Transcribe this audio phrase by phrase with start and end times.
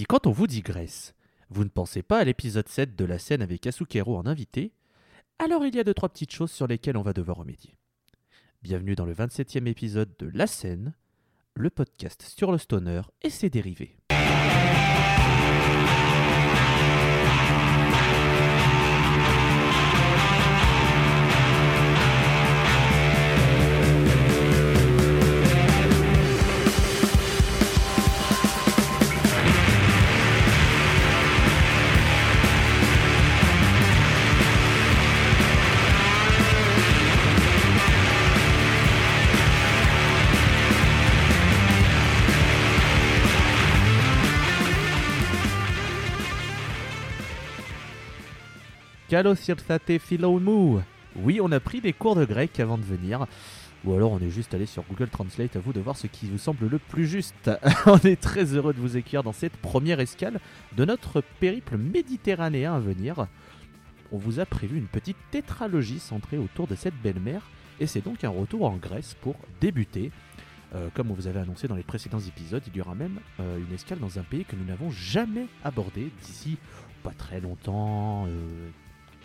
[0.00, 1.14] Si quand on vous dit Grèce,
[1.50, 4.72] vous ne pensez pas à l'épisode 7 de la scène avec Asukero en invité,
[5.38, 7.76] alors il y a deux trois petites choses sur lesquelles on va devoir remédier.
[8.62, 10.94] Bienvenue dans le 27e épisode de La scène,
[11.54, 13.99] le podcast sur le stoner et ses dérivés.
[49.10, 50.80] Kalos Sirsate Philomou.
[51.16, 53.26] Oui, on a pris des cours de grec avant de venir.
[53.84, 56.26] Ou alors on est juste allé sur Google Translate, à vous de voir ce qui
[56.26, 57.50] vous semble le plus juste.
[57.86, 60.38] on est très heureux de vous accueillir dans cette première escale
[60.76, 63.26] de notre périple méditerranéen à venir.
[64.12, 67.42] On vous a prévu une petite tétralogie centrée autour de cette belle-mère,
[67.80, 70.12] et c'est donc un retour en Grèce pour débuter.
[70.76, 73.58] Euh, comme on vous avait annoncé dans les précédents épisodes, il y aura même euh,
[73.58, 76.58] une escale dans un pays que nous n'avons jamais abordé d'ici
[77.02, 78.68] pas très longtemps, euh,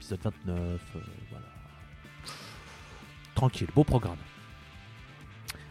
[0.06, 1.00] épisode 29, euh.
[3.34, 4.18] Tranquille, beau programme.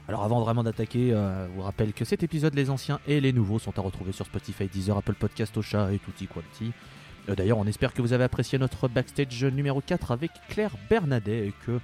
[0.09, 3.33] Alors avant vraiment d'attaquer, euh, je vous rappelle que cet épisode, les anciens et les
[3.33, 6.73] nouveaux, sont à retrouver sur Spotify, Deezer, Apple Podcast, Ocha et tutti quanti.
[7.29, 11.47] Euh, D'ailleurs, on espère que vous avez apprécié notre backstage numéro 4 avec Claire Bernadet
[11.47, 11.79] et que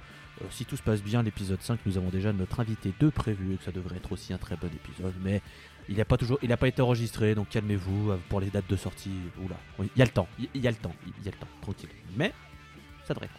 [0.49, 3.57] si tout se passe bien, l'épisode 5, nous avons déjà notre invité 2 prévu et
[3.57, 5.13] que ça devrait être aussi un très bon épisode.
[5.23, 5.41] Mais
[5.89, 8.75] il n'a pas toujours, il pas été enregistré, donc calmez-vous euh, pour les dates de
[8.75, 9.11] sortie.
[9.43, 11.37] Oula, il y a le temps, il y a le temps, il y a le
[11.37, 11.89] temps, tranquille.
[12.15, 12.33] Mais
[13.05, 13.29] ça devrait.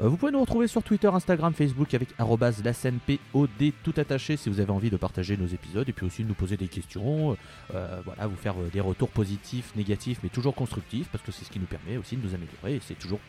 [0.00, 3.94] Euh, vous pouvez nous retrouver sur Twitter, Instagram, Facebook avec arrobase la scène POD tout
[3.96, 6.56] attaché si vous avez envie de partager nos épisodes et puis aussi de nous poser
[6.56, 7.36] des questions,
[7.74, 11.50] euh, voilà, vous faire des retours positifs, négatifs, mais toujours constructifs parce que c'est ce
[11.50, 13.20] qui nous permet aussi de nous améliorer et c'est toujours,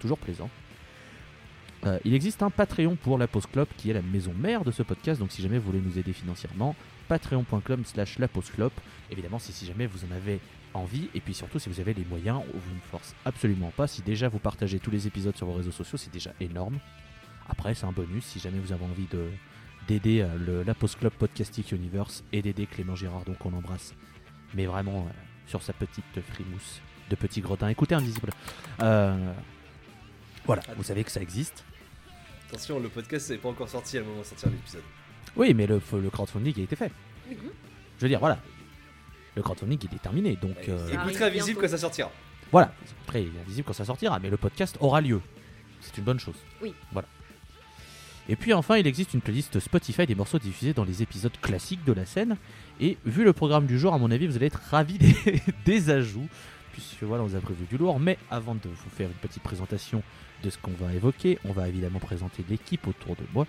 [0.00, 0.50] toujours plaisant.
[1.86, 4.82] Euh, il existe un Patreon pour la Club qui est la maison mère de ce
[4.82, 6.74] podcast, donc si jamais vous voulez nous aider financièrement,
[7.08, 8.50] patreon.com slash la Pause.
[9.10, 10.40] Évidemment, si jamais vous en avez
[10.74, 13.86] envie et puis surtout si vous avez les moyens, on vous ne force absolument pas.
[13.86, 16.78] Si déjà vous partagez tous les épisodes sur vos réseaux sociaux, c'est déjà énorme.
[17.48, 19.28] Après, c'est un bonus si jamais vous avez envie de
[19.86, 23.94] d'aider euh, la Pause Club Podcastic Universe et d'aider Clément Girardon qu'on embrasse,
[24.52, 25.10] mais vraiment euh,
[25.46, 27.68] sur sa petite frimousse de petit gredin.
[27.68, 28.32] Écoutez, Invisible.
[30.48, 31.62] Voilà, vous savez que ça existe.
[32.48, 34.82] Attention, le podcast n'est pas encore sorti à le moment de sortir l'épisode.
[35.36, 36.90] Oui, mais le, le crowdfunding a été fait.
[37.30, 38.38] Je veux dire, voilà.
[39.34, 41.60] Le crowdfunding il est terminé, donc euh, invisible bientôt.
[41.60, 42.10] quand ça sortira.
[42.50, 42.72] voilà.
[43.04, 45.20] Après, il est invisible quand ça sortira, mais le podcast aura lieu.
[45.80, 46.34] C'est une bonne chose.
[46.62, 46.74] Oui.
[46.92, 47.06] Voilà.
[48.30, 51.84] Et puis enfin, il existe une playlist Spotify des morceaux diffusés dans les épisodes classiques
[51.84, 52.36] de la scène.
[52.80, 55.14] Et vu le programme du jour, à mon avis, vous allez être ravis des,
[55.66, 56.28] des ajouts,
[56.72, 58.00] puisque voilà, on vous a prévu du lourd.
[58.00, 60.02] Mais avant de vous faire une petite présentation
[60.42, 63.46] de ce qu'on va évoquer, on va évidemment présenter l'équipe autour de moi.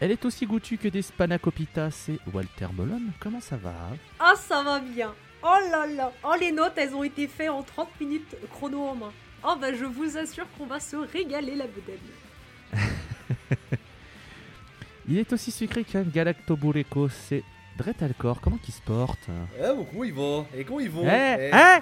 [0.00, 3.02] Elle est aussi goûtue que des Spanakopita, c'est Walter Molon.
[3.20, 3.74] Comment ça va?
[4.18, 5.12] Ah, ça va bien.
[5.42, 6.12] Oh là là.
[6.24, 9.12] Oh, les notes, elles ont été faites en 30 minutes chrono en main.
[9.44, 11.98] Oh, bah, je vous assure qu'on va se régaler la bedaine.
[15.08, 17.42] Il est aussi sucré qu'un Galactobureko, c'est
[17.78, 18.40] Dretalcor.
[18.40, 19.18] Comment qu'il se porte?
[19.58, 21.50] Eh, bon, comment ils vont Et comment ils vont Eh, Eh.
[21.52, 21.80] hein?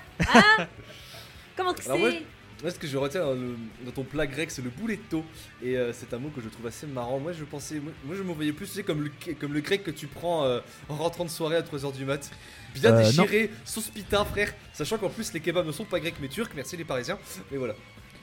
[1.56, 2.22] Comment que c'est?
[2.62, 5.24] Moi, ce que je retiens dans, le- dans ton plat grec, c'est le bouletto.
[5.62, 7.18] Et euh, c'est un mot que je trouve assez marrant.
[7.20, 9.60] Moi, je pensais, moi, moi, je me voyais plus tu sais, comme, le, comme le
[9.60, 12.30] grec que tu prends euh, en rentrant de soirée à 3h du mat.
[12.74, 14.52] Bien Euh, déchiré, sauce pita, frère.
[14.72, 16.50] Sachant qu'en plus, les kebabs ne sont pas grecs mais turcs.
[16.56, 17.18] Merci les parisiens.
[17.52, 17.74] Mais voilà.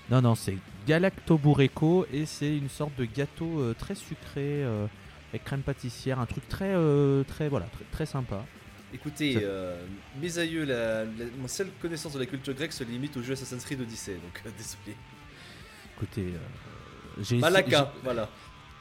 [0.09, 0.57] Non, non, c'est
[0.88, 4.63] Galactobureko et c'est une sorte de gâteau très sucré
[5.31, 8.45] avec crème pâtissière, un truc très, euh, très, voilà, très, très sympa.
[8.95, 9.85] Écoutez, euh,
[10.22, 13.33] mes aïeux, la, la- mon seule connaissance de la culture grecque se limite au jeu
[13.33, 14.13] Assassin's Creed Odyssey.
[14.13, 14.97] Donc, euh, désolé.
[15.97, 18.29] Écoutez, euh, j'ai Malaka, voilà.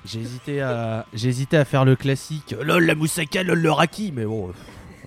[0.05, 2.55] j'ai hésité à, j'ai hésité à faire le classique.
[2.61, 4.51] Lol la moussaka, lol le raki, mais bon,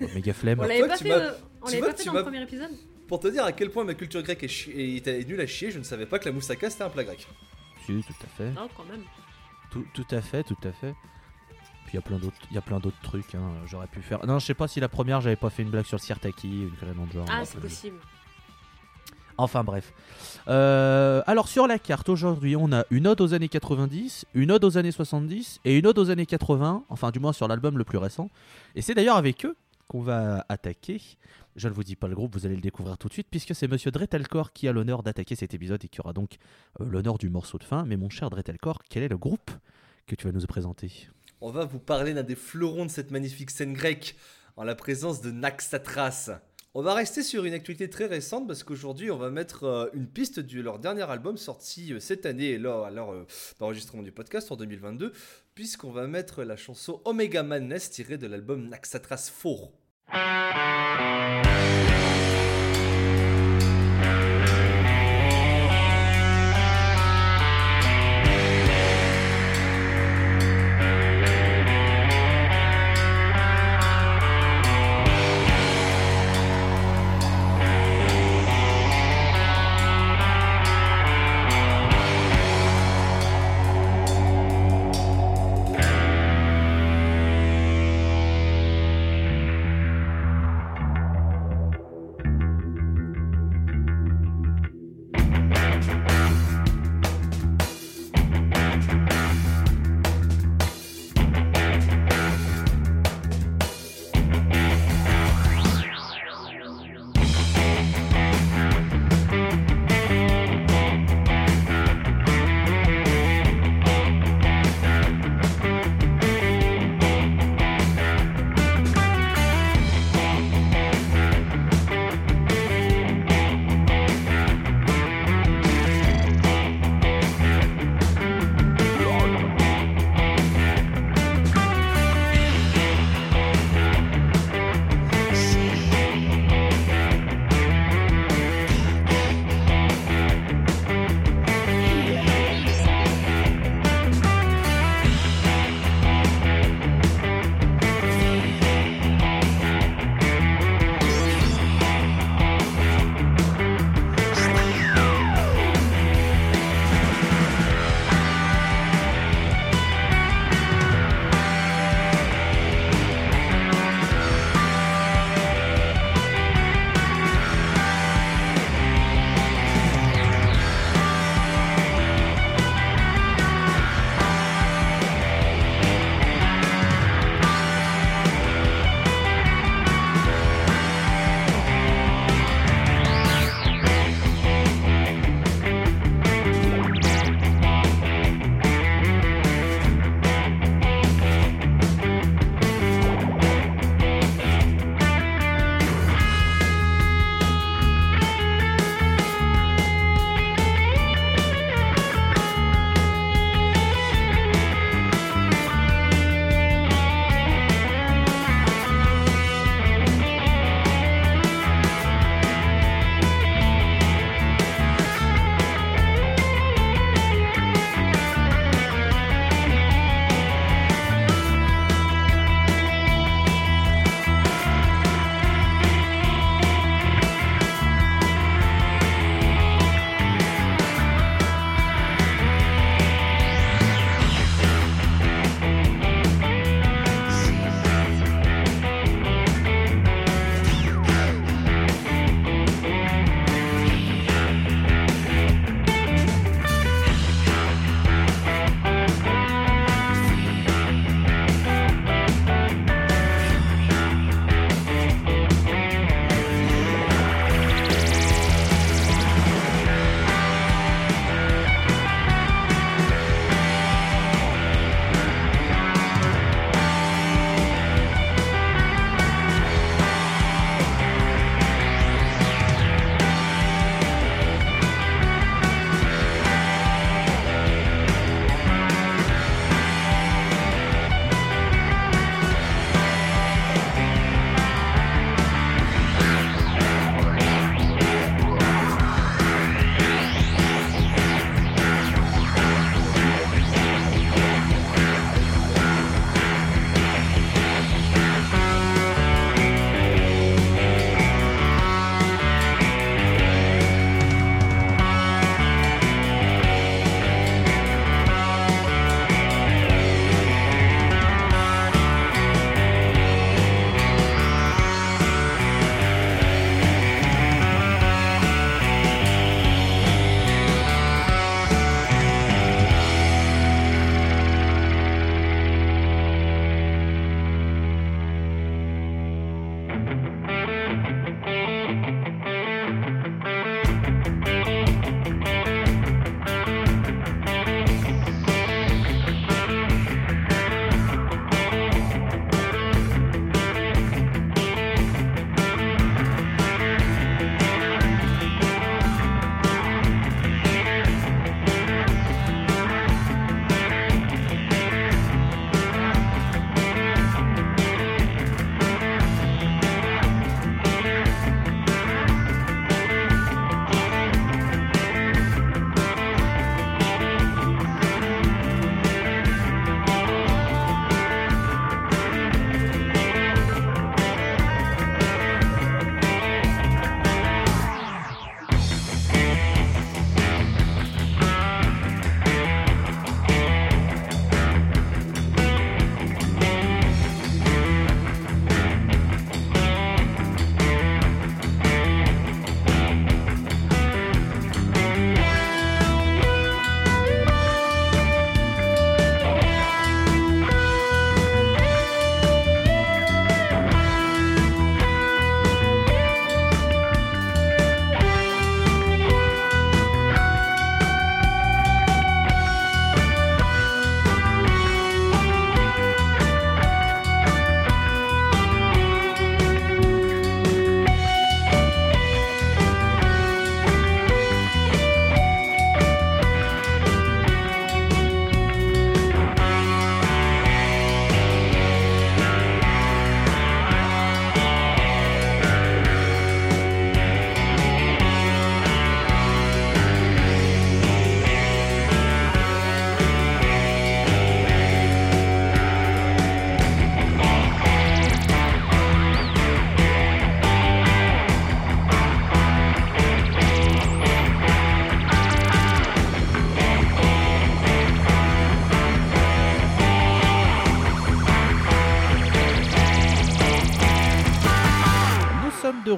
[0.02, 0.60] euh, méga flemme.
[0.60, 1.32] On l'avait pas fait, euh,
[1.62, 2.70] on tu l'avait pas fait tu dans le premier épisode?
[3.06, 5.46] Pour te dire à quel point ma culture grecque est, chi- est, est nulle à
[5.46, 7.26] chier, je ne savais pas que la moussaka c'était un plat grec.
[7.86, 8.50] Si, tout à fait.
[8.50, 9.02] Non, quand même.
[9.70, 10.94] Tout, tout à fait, tout à fait.
[11.88, 13.34] Puis il y a plein d'autres, il y a plein d'autres trucs.
[13.34, 14.26] hein, J'aurais pu faire.
[14.26, 16.64] Non, je sais pas si la première j'avais pas fait une blague sur le sirtaki,
[16.64, 17.26] une connerie le genre.
[17.30, 17.96] Ah, c'est possible.
[19.38, 19.94] Enfin bref.
[20.48, 24.64] Euh, alors sur la carte aujourd'hui, on a une ode aux années 90, une ode
[24.64, 26.84] aux années 70 et une ode aux années 80.
[26.90, 28.28] Enfin du moins sur l'album le plus récent.
[28.74, 29.56] Et c'est d'ailleurs avec eux
[29.86, 31.00] qu'on va attaquer.
[31.56, 33.54] Je ne vous dis pas le groupe, vous allez le découvrir tout de suite, puisque
[33.54, 36.36] c'est Monsieur Dretelcore qui a l'honneur d'attaquer cet épisode et qui aura donc
[36.82, 37.86] euh, l'honneur du morceau de fin.
[37.86, 39.50] Mais mon cher Dretelcore, quel est le groupe
[40.06, 41.08] que tu vas nous présenter?
[41.40, 44.16] On va vous parler d'un des fleurons de cette magnifique scène grecque.
[44.56, 46.30] en la présence de Naxatras.
[46.74, 50.06] On va rester sur une actualité très récente parce qu'aujourd'hui on va mettre euh, une
[50.06, 53.24] piste de leur dernier album sorti euh, cette année l'heure euh,
[53.58, 55.12] d'enregistrement du podcast en 2022
[55.54, 59.70] puisqu'on va mettre la chanson Omega Madness tirée de l'album Naxatras 4.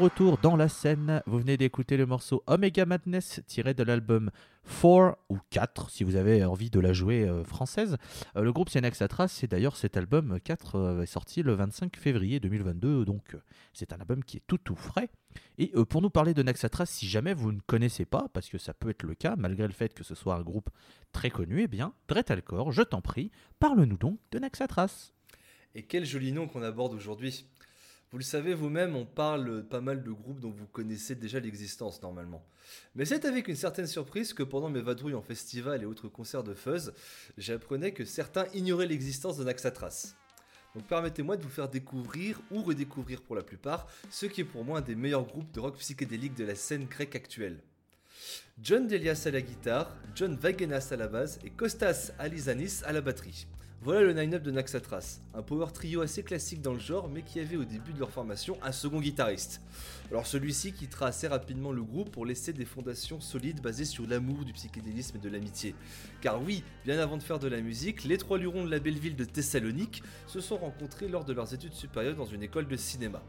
[0.00, 1.22] Retour dans la scène.
[1.26, 4.30] Vous venez d'écouter le morceau Omega Madness tiré de l'album
[4.80, 7.98] 4 ou 4 si vous avez envie de la jouer euh, française.
[8.34, 11.98] Euh, le groupe Cyanx Atras, et d'ailleurs cet album 4 euh, est sorti le 25
[11.98, 13.36] février 2022, donc
[13.74, 15.10] c'est un album qui est tout tout frais.
[15.58, 18.72] Et pour nous parler de Naxatras, si jamais vous ne connaissez pas, parce que ça
[18.72, 20.70] peut être le cas, malgré le fait que ce soit un groupe
[21.12, 25.12] très connu, eh bien, Dretalcor, je t'en prie, parle-nous donc de Naxatras.
[25.74, 27.46] Et quel joli nom qu'on aborde aujourd'hui.
[28.12, 32.02] Vous le savez vous-même, on parle pas mal de groupes dont vous connaissez déjà l'existence
[32.02, 32.44] normalement.
[32.96, 36.42] Mais c'est avec une certaine surprise que pendant mes vadrouilles en festival et autres concerts
[36.42, 36.92] de fuzz,
[37.38, 40.16] j'apprenais que certains ignoraient l'existence de Naxatras.
[40.74, 44.64] Donc permettez-moi de vous faire découvrir ou redécouvrir pour la plupart ce qui est pour
[44.64, 47.62] moi un des meilleurs groupes de rock psychédélique de la scène grecque actuelle.
[48.60, 53.02] John Delias à la guitare, John Vagenas à la basse et Kostas Alizanis à la
[53.02, 53.46] batterie.
[53.82, 57.40] Voilà le line-up de Naxatras, un power trio assez classique dans le genre, mais qui
[57.40, 59.62] avait au début de leur formation un second guitariste.
[60.10, 64.44] Alors celui-ci quittera assez rapidement le groupe pour laisser des fondations solides basées sur l'amour
[64.44, 65.74] du psychédélisme et de l'amitié.
[66.20, 68.98] Car oui, bien avant de faire de la musique, les trois lurons de la belle
[68.98, 72.76] ville de Thessalonique se sont rencontrés lors de leurs études supérieures dans une école de
[72.76, 73.22] cinéma.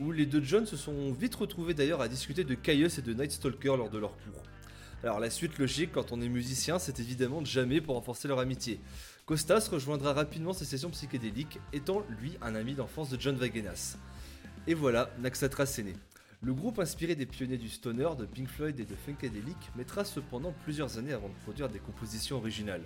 [0.00, 3.14] Où les deux John se sont vite retrouvés d'ailleurs à discuter de Caius et de
[3.14, 4.42] Night Stalker lors de leurs cours.
[5.02, 8.38] Alors la suite logique quand on est musicien, c'est évidemment de jamais pour renforcer leur
[8.38, 8.80] amitié.
[9.26, 13.96] Costas rejoindra rapidement ces sessions psychédéliques, étant lui un ami d'enfance de John Vagenas.
[14.66, 15.94] Et voilà, Naxatras est né.
[16.42, 20.54] Le groupe inspiré des pionniers du stoner, de Pink Floyd et de Funkadelic mettra cependant
[20.64, 22.80] plusieurs années avant de produire des compositions originales.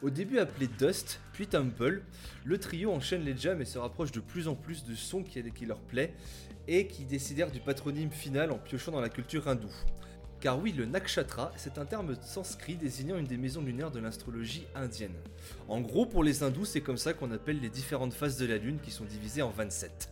[0.00, 2.02] Au début appelé Dust, puis Temple,
[2.44, 5.66] le trio enchaîne les jams et se rapproche de plus en plus du son qui
[5.66, 6.14] leur plaît
[6.68, 9.68] et qui décidèrent du patronyme final en piochant dans la culture hindoue.
[10.46, 14.64] Car oui, le nakshatra, c'est un terme sanskrit désignant une des maisons lunaires de l'astrologie
[14.76, 15.16] indienne.
[15.66, 18.56] En gros, pour les hindous, c'est comme ça qu'on appelle les différentes phases de la
[18.56, 20.08] lune qui sont divisées en 27.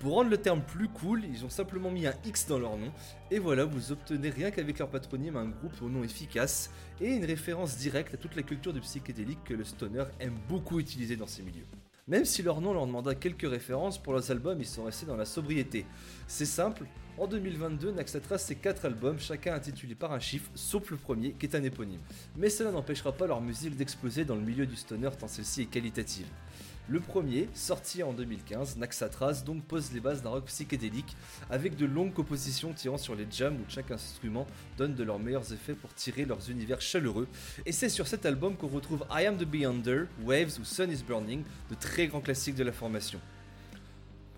[0.00, 2.90] Pour rendre le terme plus cool, ils ont simplement mis un X dans leur nom,
[3.30, 7.26] et voilà, vous obtenez rien qu'avec leur patronyme un groupe au nom efficace, et une
[7.26, 11.26] référence directe à toute la culture du psychédélique que le stoner aime beaucoup utiliser dans
[11.26, 11.66] ces milieux.
[12.06, 15.18] Même si leur nom leur demanda quelques références, pour leurs albums ils sont restés dans
[15.18, 15.84] la sobriété.
[16.26, 16.86] C'est simple,
[17.20, 21.46] en 2022, Naxatras c'est 4 albums, chacun intitulé par un chiffre, sauf le premier qui
[21.46, 22.00] est un éponyme.
[22.36, 25.66] Mais cela n'empêchera pas leur musique d'exploser dans le milieu du stoner tant celle-ci est
[25.66, 26.26] qualitative.
[26.90, 31.16] Le premier, sorti en 2015, Naxatras, donc pose les bases d'un rock psychédélique,
[31.50, 34.46] avec de longues compositions tirant sur les jams où chaque instrument
[34.78, 37.28] donne de leurs meilleurs effets pour tirer leurs univers chaleureux.
[37.66, 41.02] Et c'est sur cet album qu'on retrouve I Am the Beyonder, Waves ou Sun is
[41.06, 43.20] Burning, de très grands classiques de la formation.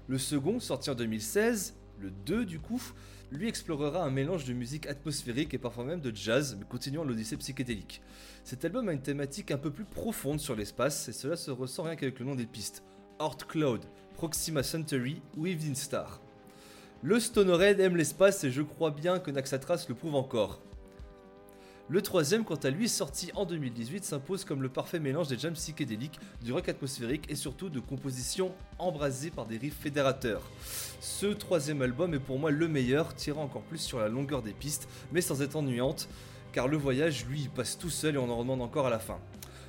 [0.09, 2.83] Le second, sorti en 2016, le 2 du coup,
[3.31, 7.37] lui explorera un mélange de musique atmosphérique et parfois même de jazz, mais continuant l'odyssée
[7.37, 8.03] psychédélique.
[8.45, 11.83] Cet album a une thématique un peu plus profonde sur l'espace, et cela se ressent
[11.83, 12.83] rien qu'avec le nom des pistes.
[13.19, 16.21] Hort Cloud, Proxima Centauri ou Star.
[17.03, 20.61] Le Stonerhead aime l'espace et je crois bien que Naxatras le prouve encore.
[21.93, 25.55] Le troisième, quant à lui, sorti en 2018, s'impose comme le parfait mélange des jams
[25.55, 30.49] psychédéliques, du rock atmosphérique et surtout de compositions embrasées par des riffs fédérateurs.
[31.01, 34.53] Ce troisième album est pour moi le meilleur, tirant encore plus sur la longueur des
[34.53, 36.09] pistes, mais sans être ennuyante,
[36.53, 39.19] car le voyage, lui, passe tout seul et on en demande encore à la fin.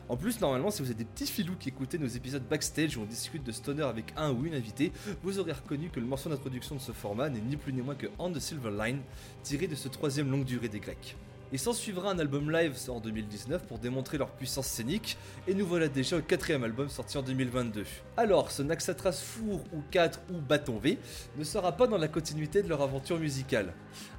[0.08, 3.02] En plus, normalement, si vous êtes des petits filous qui écoutez nos épisodes backstage où
[3.02, 4.92] on discute de stoner avec un ou une invitée,
[5.24, 7.96] vous aurez reconnu que le morceau d'introduction de ce format n'est ni plus ni moins
[7.96, 9.00] que On the Silver Line,
[9.42, 11.16] tiré de ce troisième longue durée des Grecs.
[11.54, 15.18] Il s'en suivra un album live en 2019 pour démontrer leur puissance scénique,
[15.50, 17.84] et nous voilà déjà au quatrième album sorti en 2022.
[18.16, 20.98] Alors, ce Naxatras Four ou 4 ou Bâton V
[21.38, 23.74] ne sera pas dans la continuité de leur aventure musicale.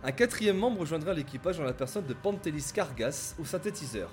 [0.04, 4.10] Un quatrième membre rejoindra l'équipage dans la personne de Pantelis Kargas au synthétiseur.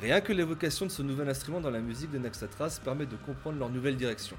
[0.00, 3.58] Rien que l'évocation de ce nouvel instrument dans la musique de Naxatras permet de comprendre
[3.58, 4.36] leur nouvelle direction.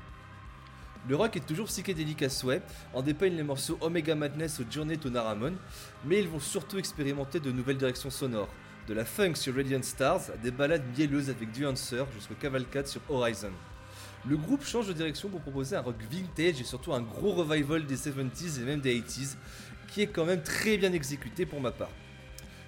[1.10, 2.62] Le rock est toujours psychédélique à souhait,
[2.94, 5.54] en dépeignent les morceaux Omega Madness ou Journey to Naramon,
[6.06, 8.54] mais ils vont surtout expérimenter de nouvelles directions sonores.
[8.88, 13.02] De la funk sur Radiant Stars des balades mielleuses avec du Answer jusqu'au Cavalcade sur
[13.10, 13.52] Horizon.
[14.28, 17.88] Le groupe change de direction pour proposer un rock vintage et surtout un gros revival
[17.88, 19.38] des 70s et même des 80s,
[19.88, 21.90] qui est quand même très bien exécuté pour ma part.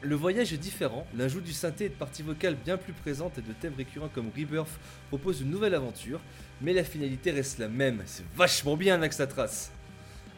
[0.05, 3.41] Le voyage est différent, l'ajout du synthé et de parties vocales bien plus présentes et
[3.41, 6.19] de thèmes récurrents comme Rebirth propose une nouvelle aventure,
[6.59, 9.71] mais la finalité reste la même, c'est vachement bien Naxatras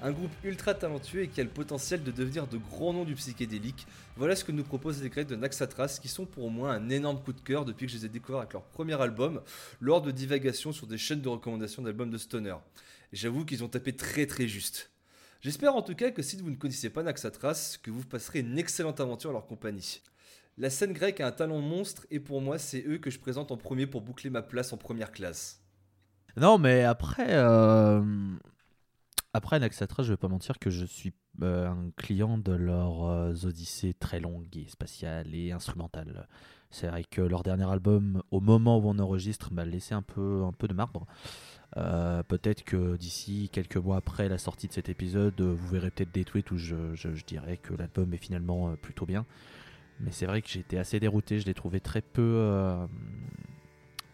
[0.04, 3.16] Un groupe ultra talentueux et qui a le potentiel de devenir de grands noms du
[3.16, 6.90] psychédélique, voilà ce que nous proposent les Grecs de Naxatras qui sont pour moi un
[6.90, 9.42] énorme coup de cœur depuis que je les ai découverts avec leur premier album,
[9.82, 12.56] lors de divagations sur des chaînes de recommandations d'albums de stoner.
[13.14, 14.92] J'avoue qu'ils ont tapé très très juste.
[15.46, 18.58] J'espère en tout cas que si vous ne connaissez pas Naxatras, que vous passerez une
[18.58, 20.02] excellente aventure à leur compagnie.
[20.58, 23.52] La scène grecque a un talent monstre et pour moi c'est eux que je présente
[23.52, 25.62] en premier pour boucler ma place en première classe.
[26.36, 28.02] Non, mais après, euh,
[29.34, 33.34] Après, Naxatra, je vais pas mentir que je suis euh, un client de leurs euh,
[33.44, 36.28] odyssées très longues et spatiales et instrumentales.
[36.72, 40.44] C'est vrai que leur dernier album, au moment où on enregistre, m'a laissé un peu,
[40.44, 41.06] un peu de marbre.
[41.78, 45.92] Euh, peut-être que d'ici quelques mois après la sortie de cet épisode, euh, vous verrez
[45.92, 46.76] peut-être des tweets où je,
[47.28, 49.26] dirais que l'album est finalement euh, plutôt bien.
[50.00, 52.76] Mais c'est vrai que été assez dérouté, je l'ai trouvé très peu,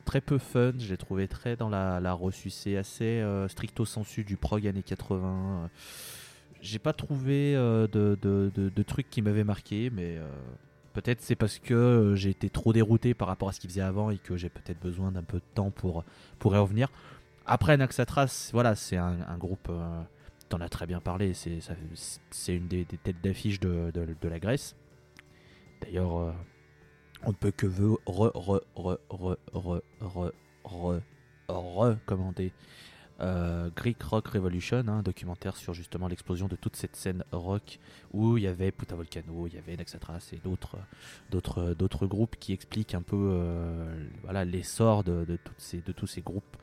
[0.05, 4.37] très peu fun, je l'ai trouvé très dans la, la ressucée, assez stricto sensu du
[4.37, 5.71] prog années 80.
[6.61, 10.19] J'ai pas trouvé de, de- trucs qui m'avaient marqué, mais
[10.93, 14.11] peut-être c'est parce que j'ai été trop dérouté par rapport à ce qu'il faisait avant
[14.11, 16.03] et que j'ai peut-être besoin d'un peu de temps pour,
[16.37, 16.89] pour y revenir.
[17.45, 20.01] Après, Naxatras, voilà, c'est un, groupe, euh,
[20.49, 23.91] t'en as très bien parlé, c'est une des, têtes d'affiche de,
[24.23, 24.75] la Grèce.
[25.81, 26.31] D'ailleurs, euh,
[27.23, 30.31] on ne peut que re, re, re, re, re, re,
[30.63, 31.01] re,
[31.47, 32.53] recommander
[33.21, 37.79] euh, Greek Rock Revolution, un documentaire sur justement l'explosion de toute cette scène rock
[38.13, 40.39] où il y avait Puta Volcano, il y avait Naxatras et
[41.29, 45.37] d'autres groupes qui expliquent un peu euh, l'essor de,
[45.95, 46.57] tous ces groupes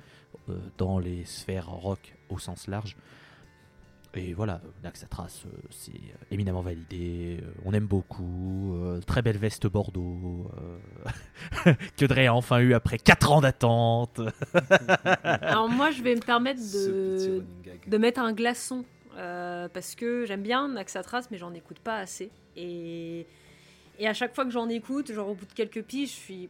[0.78, 2.96] dans les sphères rock au sens large.
[4.14, 9.36] Et voilà, Naxatras, euh, c'est euh, éminemment validé, euh, on aime beaucoup, euh, très belle
[9.36, 10.50] veste Bordeaux,
[11.66, 14.20] euh, que Dre a enfin eu après 4 ans d'attente.
[15.24, 18.84] Alors moi, je vais me permettre de, mettre un glaçon.
[19.18, 22.30] euh, parce que j'aime bien Naxatras, mais j'en écoute pas assez.
[22.56, 23.26] Et,
[23.98, 26.48] et à chaque fois que j'en écoute, genre au bout de quelques piges, je suis.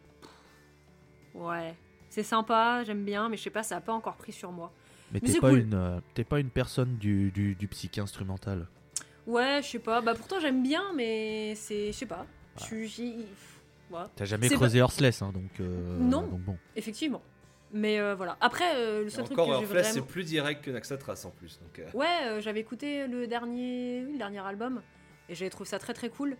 [1.34, 1.74] Ouais,
[2.10, 4.72] c'est sympa, j'aime bien, mais je sais pas, ça a pas encore pris sur moi.
[5.12, 5.60] Mais Mais t'es c'est pas, cool.
[5.60, 8.66] une, euh, t'es pas une personne du, du, du psyché instrumental.
[9.26, 10.00] Ouais, je sais pas.
[10.00, 11.88] Bah pourtant j'aime bien, mais c'est.
[11.92, 12.26] Je sais pas.
[12.58, 12.88] Je suis.
[12.88, 13.26] j'y-
[13.90, 16.20] Ouais, T'as jamais creusé Horseless, hein, donc, euh, Non.
[16.20, 16.58] donc bon.
[16.76, 17.22] effectivement.
[17.72, 18.36] Mais euh, voilà.
[18.40, 19.88] Après, euh, le seul truc Encore que j'ai vraiment.
[19.94, 21.58] c'est plus direct que Naxatras en plus.
[21.60, 24.82] Donc, euh, Ouais, euh, j'avais écouté le dernier, oui, le dernier album
[25.30, 26.36] et j'avais trouvé ça très très cool.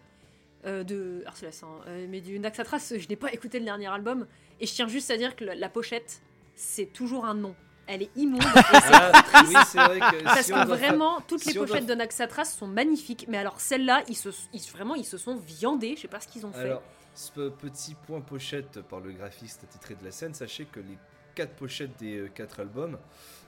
[0.67, 1.69] Euh, de Arcelas, hein.
[1.87, 4.27] Euh, mais du Naxatras, je n'ai pas écouté le dernier album
[4.61, 6.23] et je tiens juste à dire que la, la pochette,
[6.55, 7.55] c'est toujours un nom.
[7.87, 10.77] Elle est immonde et c'est Ah, oui, c'est vrai que parce si que on doit
[10.77, 13.25] faire- vraiment toutes si les on doit pochettes de Naxatras sont magnifiques.
[13.29, 15.95] Mais alors celle-là, ils se, ils, vraiment, ils se sont viandés.
[15.97, 16.59] Je sais pas ce qu'ils ont fait.
[16.61, 16.83] Alors,
[17.15, 20.99] ce petit point pochette par le graphiste attitré de la scène, sachez que les
[21.35, 22.99] quatre pochettes des euh, quatre albums,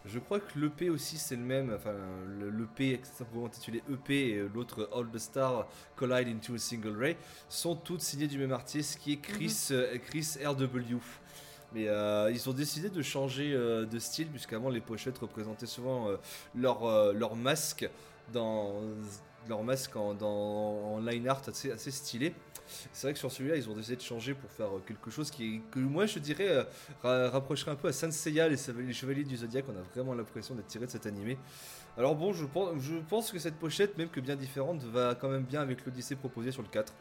[0.07, 1.93] je crois que l'EP aussi c'est le même, enfin
[2.39, 7.17] le- l'EP simplement intitulé EP et l'autre All the Star Collide into a Single Ray
[7.49, 10.97] sont toutes signées du même artiste qui est Chris, euh, Chris RW.
[11.73, 16.09] Mais euh, ils ont décidé de changer euh, de style puisqu'avant les pochettes représentaient souvent
[16.09, 16.17] euh,
[16.55, 17.89] leur, leur masque
[18.33, 18.75] dans
[19.49, 20.29] leur masque en, dans,
[20.95, 22.35] en line art assez, assez stylé.
[22.93, 25.31] C'est vrai que sur celui-là, ils ont décidé de changer pour faire euh, quelque chose
[25.31, 26.65] qui, que moi je dirais euh,
[27.03, 29.65] ra- rapprocherait un peu à Saint Seiya, les, Chevaliers- les Chevaliers du Zodiac.
[29.69, 31.39] On a vraiment l'impression d'être tiré de cet animé.
[31.99, 35.29] Alors bon, je pense, je pense que cette pochette, même que bien différente, va quand
[35.29, 36.93] même bien avec l'Odyssée proposée sur le 4.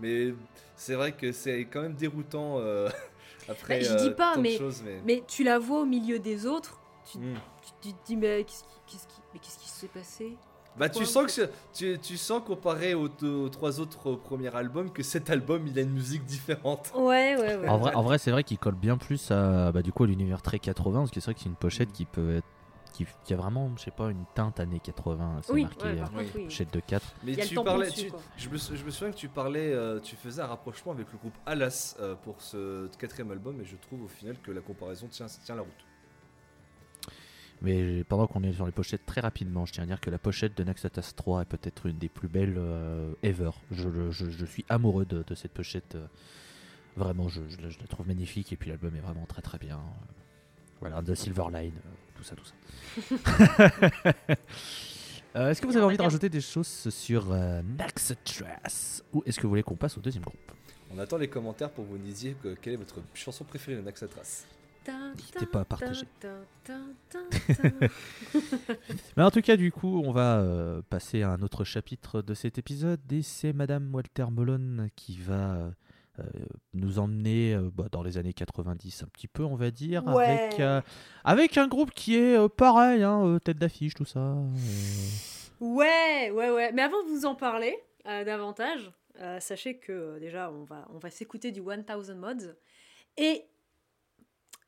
[0.00, 0.34] Mais
[0.74, 2.88] c'est vrai que c'est quand même déroutant euh,
[3.48, 4.82] après Bah, je dis pas, mais- choses.
[4.84, 5.00] Mais...
[5.04, 6.78] Mais tu la vois au milieu des autres.
[7.10, 7.34] Tu, Hmm.
[7.62, 10.36] tu- tu te dis mais qu'est-ce qui, qu'est-ce qui- mais qu'est-ce qui s'est passé?
[10.78, 14.90] Bah tu sens que tu, tu sens comparé aux, deux- aux trois autres premiers albums
[14.90, 16.90] que cet album il a une musique différente.
[16.94, 17.68] Ouais, ouais, ouais.
[17.68, 20.06] En vrai, en vrai c'est vrai qu'il colle bien plus à, bah, du coup, à
[20.06, 22.46] l'univers très 80, parce que c'est vrai que c'est une pochette qui peut être.
[22.94, 25.38] Qui, qui a vraiment, je sais pas, une teinte années 80.
[25.44, 26.44] C'est oui, marqué ouais, euh, par contre, oui.
[26.44, 27.14] pochette de 4.
[27.24, 28.20] Mais Il y a le tu tampon parlais, dessus, tu- quoi.
[28.36, 31.10] je, me, sou- je me souviens que tu parlais, euh, tu faisais un rapprochement avec
[31.10, 34.60] le groupe Alas euh, pour ce quatrième album et je trouve au final que la
[34.60, 35.72] comparaison tient, tient la route.
[37.62, 40.18] Mais pendant qu'on est sur les pochettes, très rapidement, je tiens à dire que la
[40.18, 43.50] pochette de Naxatas 3 est peut-être une des plus belles euh, ever.
[43.70, 45.94] Je, je- je suis amoureux de, de cette pochette.
[45.94, 46.06] euh,
[46.96, 49.58] vraiment, je, je la- je la trouve magnifique et puis l'album est vraiment très très
[49.58, 49.80] bien.
[50.80, 54.34] Voilà, The Silver Line, euh, tout ça, tout ça.
[55.34, 59.38] Euh, est-ce que vous avez envie de rajouter des choses sur euh, Naxatras Ou est-ce
[59.38, 60.52] que vous voulez qu'on passe au deuxième groupe?
[60.94, 63.82] On attend les commentaires pour vous nous dire que- quelle est votre chanson préférée de
[63.82, 64.44] Naxatras.
[65.16, 66.06] N'hésitez pas à partager.
[66.20, 66.28] Ta,
[66.64, 66.74] ta,
[67.10, 67.18] ta,
[67.54, 67.86] ta, ta.
[69.16, 72.34] Mais en tout cas, du coup, on va euh, passer à un autre chapitre de
[72.34, 75.70] cet épisode et c'est Madame Walter Melon qui va
[76.18, 76.24] euh,
[76.74, 80.24] nous emmener euh, bah, dans les années 90 un petit peu, on va dire, Ouais.
[80.48, 80.80] avec, euh,
[81.24, 84.20] avec un groupe qui est euh, pareil, hein, euh, tête d'affiche, tout ça.
[84.20, 84.46] euh.
[85.60, 86.72] Ouais, ouais, ouais.
[86.72, 88.90] Mais avant de vous en parler euh, davantage,
[89.20, 91.84] euh, sachez que euh, déjà, on va, on va s'écouter du 1000
[92.16, 92.54] Mods.
[93.16, 93.44] Et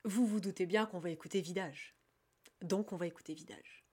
[0.04, 1.96] vous vous doutez bien qu'on va écouter Vidage.
[2.62, 3.83] Donc, on va écouter Vidage.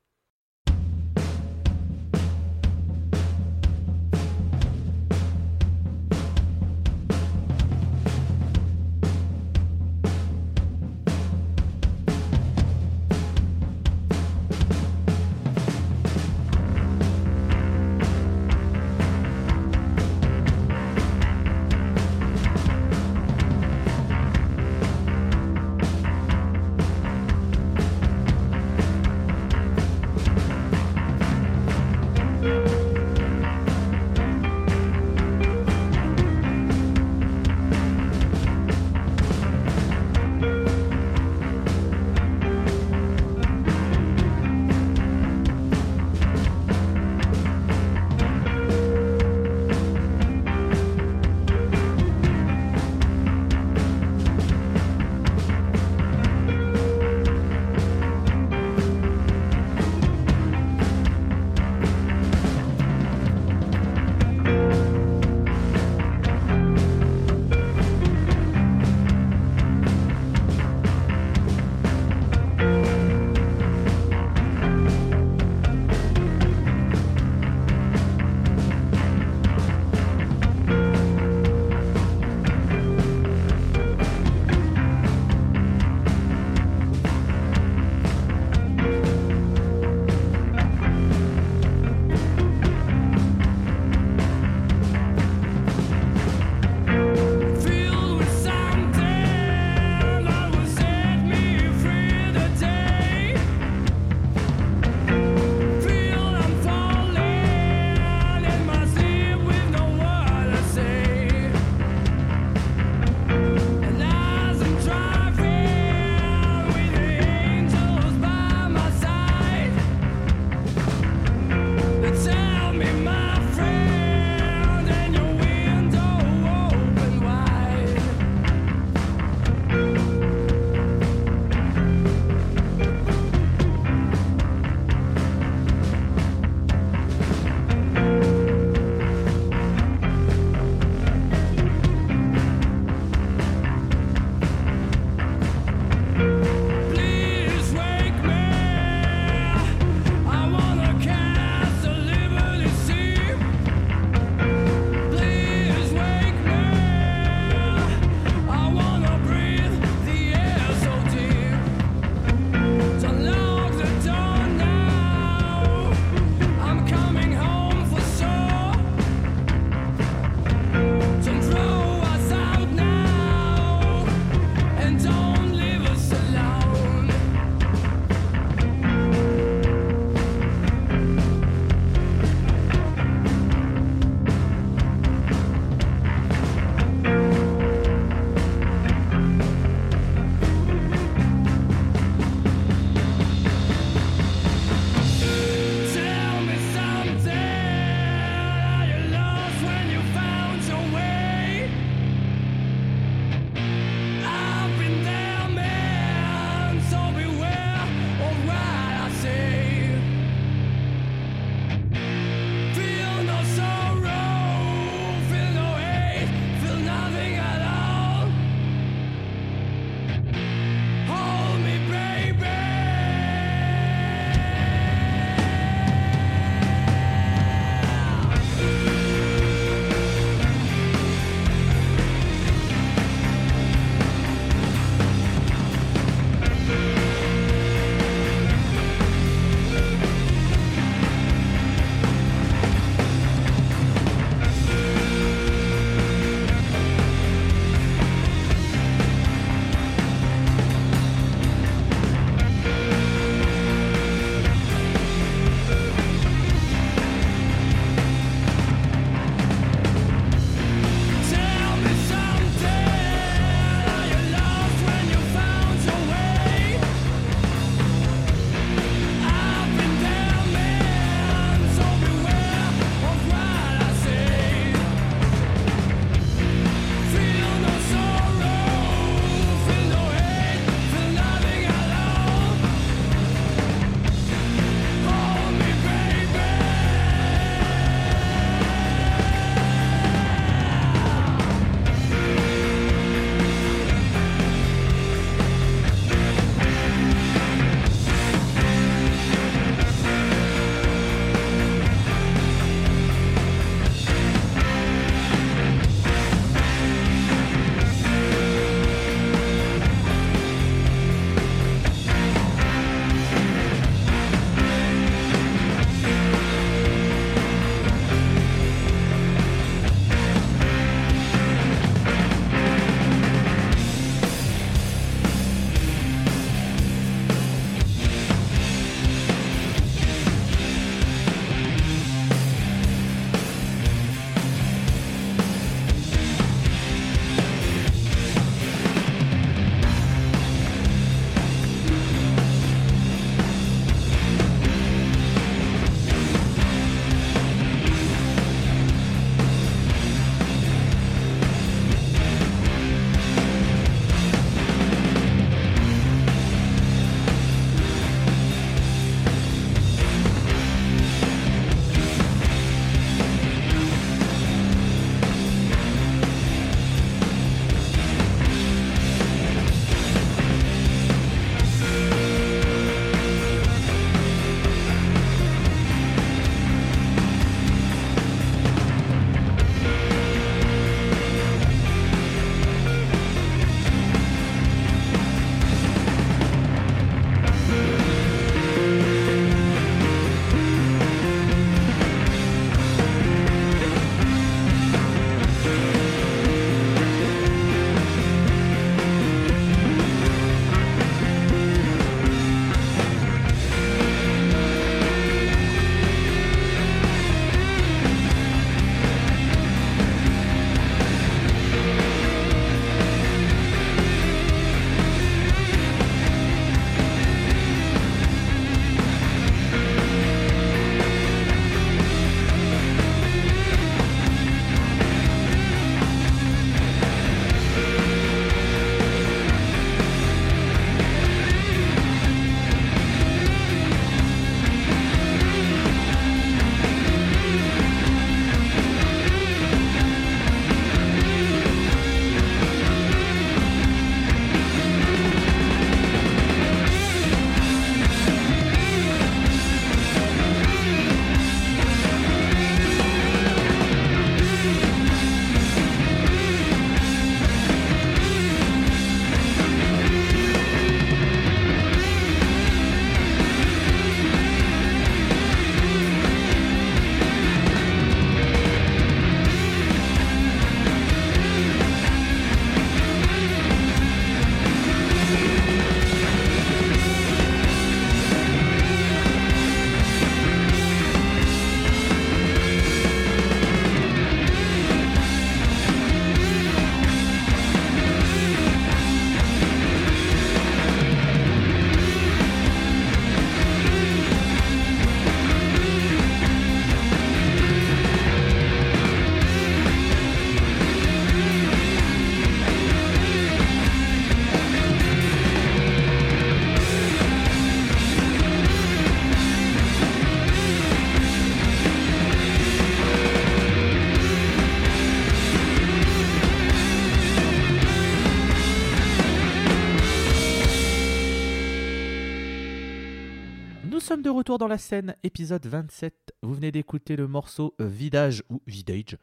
[524.12, 526.34] Sommes de retour dans la scène, épisode 27.
[526.42, 529.16] Vous venez d'écouter le morceau euh, Vidage ou Vidage.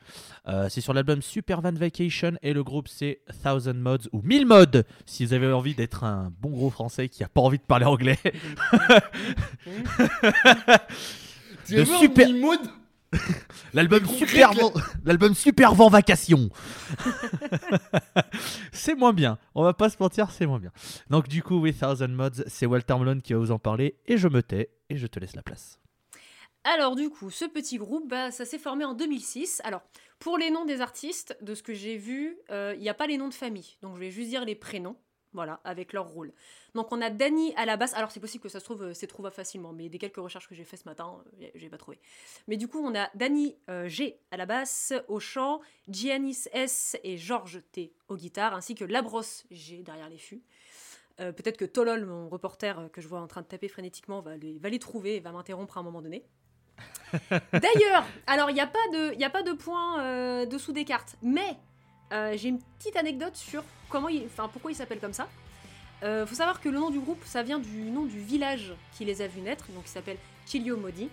[0.47, 4.47] Euh, c'est sur l'album Super Van Vacation et le groupe c'est Thousand Mods ou 1000
[4.47, 7.65] Mods si vous avez envie d'être un bon gros français qui a pas envie de
[7.65, 8.19] parler anglais.
[11.69, 12.31] De super-
[13.73, 14.53] L'album gros Super.
[14.53, 14.73] Vent,
[15.05, 16.51] l'album Super Vent Vacation.
[18.73, 19.39] c'est moins bien.
[19.55, 20.73] On va pas se mentir, c'est moins bien.
[21.11, 24.17] Donc du coup, oui, Thousand Mods, c'est Walter Malone qui va vous en parler et
[24.17, 25.79] je me tais et je te laisse la place.
[26.65, 29.63] Alors du coup, ce petit groupe, bah, ça s'est formé en 2006.
[29.65, 29.83] Alors,
[30.19, 33.07] pour les noms des artistes, de ce que j'ai vu, euh, il n'y a pas
[33.07, 33.77] les noms de famille.
[33.83, 34.97] Donc je vais juste dire les prénoms,
[35.39, 36.33] voilà, avec leur rôle.
[36.75, 37.95] Donc on a Danny à la basse.
[37.95, 40.49] Alors c'est possible que ça se trouve, euh, c'est trouvable facilement, mais des quelques recherches
[40.49, 42.01] que j'ai fait ce matin, euh, j'ai pas trouvé.
[42.49, 46.97] Mais du coup, on a Danny euh, G à la basse, au chant, Giannis S
[47.05, 50.43] et Georges T aux guitares, ainsi que Labrosse G derrière les fûts.
[51.21, 54.37] Euh, Peut-être que Tolol, mon reporter que je vois en train de taper frénétiquement, va
[54.37, 56.25] les, va les trouver et va m'interrompre à un moment donné.
[57.31, 60.85] D'ailleurs, alors il n'y a pas de, y a pas de point euh, dessous des
[60.85, 61.57] cartes, mais
[62.13, 65.29] euh, j'ai une petite anecdote sur comment, il, enfin pourquoi il s'appelle comme ça.
[66.03, 69.05] Euh, faut savoir que le nom du groupe, ça vient du nom du village qui
[69.05, 71.09] les a vus naître, donc il s'appelle Chilio Modi.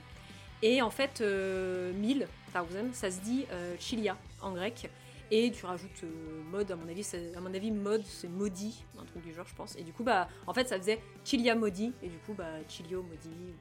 [0.62, 4.90] Et en fait, euh, 1000, thousand, ça se dit euh, Chilia en grec.
[5.32, 7.06] Et tu rajoutes euh, mode, à mon avis,
[7.36, 9.76] à mon avis, mode, c'est maudit, un truc du genre, je pense.
[9.76, 13.02] Et du coup, bah, en fait, ça faisait Chilia Modi, et du coup, bah, Chilio
[13.02, 13.56] Modi,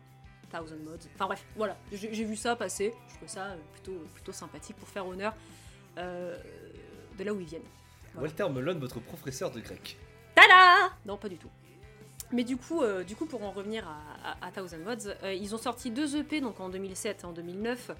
[0.55, 1.09] Thousand Mods.
[1.15, 4.89] Enfin bref, voilà, j'ai vu ça passer, je trouve ça euh, plutôt, plutôt sympathique pour
[4.89, 5.35] faire honneur
[5.99, 6.37] euh,
[7.19, 7.63] de là où ils viennent.
[8.15, 8.29] Voilà.
[8.29, 9.97] Walter Melon, votre professeur de grec.
[10.35, 11.51] Tada Non, pas du tout.
[12.33, 15.33] Mais du coup, euh, du coup pour en revenir à, à- à Thousand Mods, euh,
[15.35, 17.91] ils ont sorti deux EP donc en 2007 et en 2009,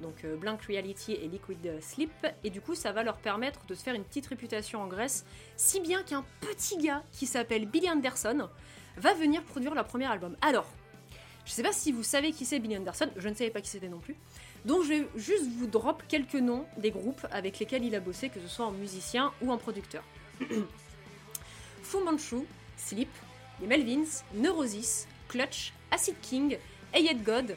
[0.00, 2.12] donc euh, Blank Reality et Liquid Sleep,
[2.44, 5.26] et du coup ça va leur permettre de se faire une petite réputation en Grèce,
[5.56, 8.48] si bien qu'un petit gars qui s'appelle Billy Anderson
[8.96, 10.36] va venir produire leur premier album.
[10.40, 10.66] Alors,
[11.44, 13.68] je sais pas si vous savez qui c'est Billy Anderson, je ne savais pas qui
[13.68, 14.16] c'était non plus,
[14.64, 18.28] donc je vais juste vous drop quelques noms des groupes avec lesquels il a bossé,
[18.28, 20.04] que ce soit en musicien ou en producteur.
[21.82, 22.46] Fu Manchu,
[22.76, 23.10] Sleep,
[23.60, 26.58] les Melvins, Neurosis, Clutch, Acid King,
[26.94, 27.56] Ayed God,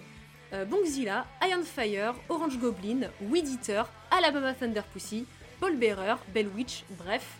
[0.53, 5.25] euh, Bongzilla, Iron Fire, Orange Goblin, Weed Eater, Alabama Thunder Pussy,
[5.59, 7.37] Paul Bearer, Bell Witch, bref.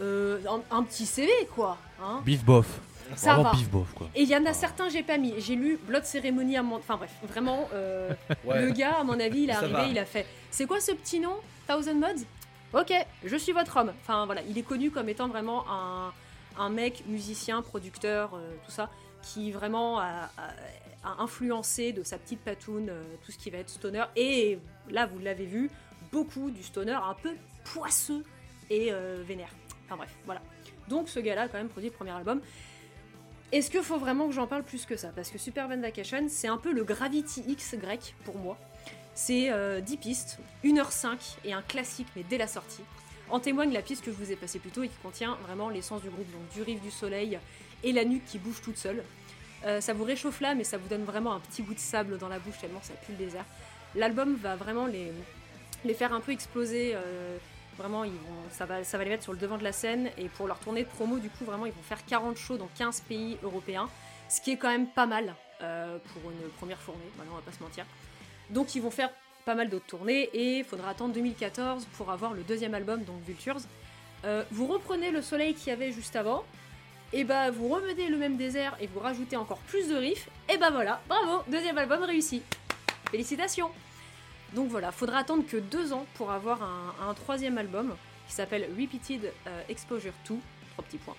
[0.00, 0.38] Euh,
[0.70, 1.76] un, petit CV quoi.
[2.00, 2.66] Hein bof.
[3.16, 3.56] Ça Vraiment va.
[3.56, 4.08] bif bof quoi.
[4.14, 4.54] Et il y en a Ah.
[4.54, 5.34] certains j'ai pas mis.
[5.38, 6.76] J'ai lu Blood Ceremony à mon...
[6.76, 8.12] Enfin bref, vraiment, euh,
[8.44, 8.64] Ouais.
[8.64, 9.86] le gars à mon avis il est arrivé, va.
[9.86, 11.34] il a fait C'est quoi ce petit nom
[11.66, 12.24] Thousand Mods?
[12.74, 12.92] Ok,
[13.24, 13.92] je suis votre homme.
[14.02, 16.12] Enfin voilà, il est connu comme étant vraiment un,
[16.58, 18.90] un mec musicien, producteur, euh, tout ça,
[19.22, 23.58] qui vraiment a, a- a influencé de sa petite patoune euh, tout ce qui va
[23.58, 24.04] être stoner.
[24.16, 24.58] Et
[24.90, 25.70] là, vous l'avez vu,
[26.12, 27.30] beaucoup du stoner un peu
[27.72, 28.22] poisseux
[28.68, 29.50] et euh, vénère.
[29.86, 30.42] Enfin bref, voilà.
[30.88, 32.40] Donc ce gars-là a quand même produit le premier album.
[33.50, 35.08] Est-ce qu'il faut vraiment que j'en parle plus que ça?
[35.08, 38.58] Parce que Super Van Vacation, c'est un peu le Gravity X grec pour moi.
[39.14, 42.82] C'est euh, 10 pistes, 1h05 et un classique, mais dès la sortie.
[43.30, 45.70] En témoigne la piste que je vous ai passée plus tôt et qui contient vraiment
[45.70, 47.38] l'essence du groupe, donc du rive du soleil
[47.82, 49.02] et la nuque qui bouge toute seule.
[49.64, 52.18] Euh, ça vous réchauffe là, mais ça vous donne vraiment un petit goût de sable
[52.18, 53.44] dans la bouche tellement ça pue le désert.
[53.94, 55.10] L'album va vraiment les,
[55.84, 56.92] les faire un peu exploser.
[56.94, 57.38] euh,
[57.78, 60.10] vraiment, ils vont, ça, va, ça va les mettre sur le devant de la scène.
[60.18, 62.68] Et pour leur tournée de promo, du coup, vraiment, ils vont faire 40 shows dans
[62.76, 63.88] 15 pays européens.
[64.28, 67.52] Ce qui est quand même pas mal euh, pour une première fournée, on va pas
[67.52, 67.86] se mentir.
[68.50, 69.10] Donc ils vont faire
[69.44, 73.22] pas mal d'autres tournées et il faudra attendre 2014 pour avoir le deuxième album, donc
[73.26, 73.58] Vultures.
[74.24, 76.44] Euh, vous reprenez le soleil qu'il y avait juste avant,
[77.12, 80.58] et bah vous remenez le même désert et vous rajoutez encore plus de riffs, et
[80.58, 82.42] bah voilà, bravo, deuxième album réussi.
[83.10, 83.70] Félicitations
[84.54, 87.94] Donc voilà, faudra attendre que deux ans pour avoir un, troisième album
[88.26, 90.36] qui s'appelle Repeated euh, Exposure 2,
[90.72, 91.16] trois petits points,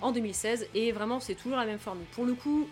[0.00, 2.06] en 2016, et vraiment c'est toujours la même formule.
[2.12, 2.68] Pour le coup,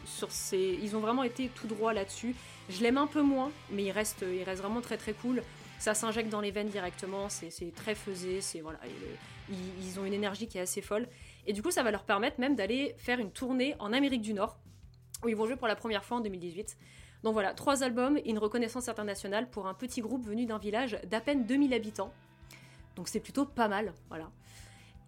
[0.53, 2.35] ils ont vraiment été tout droit là-dessus.
[2.69, 5.43] Je l'aime un peu moins, mais il reste, vraiment très très cool.
[5.79, 8.41] Ça s'injecte dans les veines directement, c'est très faisé,
[9.49, 11.09] ils ont une énergie qui est assez folle.
[11.47, 14.35] Et du coup, ça va leur permettre même d'aller faire une tournée en Amérique du
[14.35, 14.57] Nord,
[15.25, 16.77] où ils vont jouer pour la première fois en 2018.
[17.27, 20.97] Donc voilà, trois albums et une reconnaissance internationale pour un petit groupe venu d'un village
[21.11, 22.13] d'à peine 2000 habitants.
[22.95, 24.31] Donc c'est plutôt pas mal, voilà.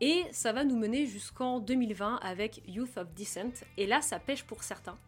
[0.01, 3.65] Et ça va nous mener jusqu'en 2020 avec Youth of Descent.
[3.77, 4.99] Et là, ça pêche pour certains.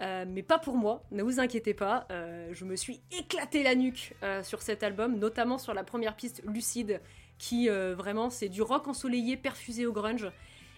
[0.00, 2.06] Euh, mais pas pour moi, ne vous inquiétez pas.
[2.12, 6.14] euh, je me suis éclaté la nuque euh, sur cet album, notamment sur la première
[6.14, 7.00] piste Lucide,
[7.38, 10.30] qui vraiment c'est du rock ensoleillé perfusé au grunge.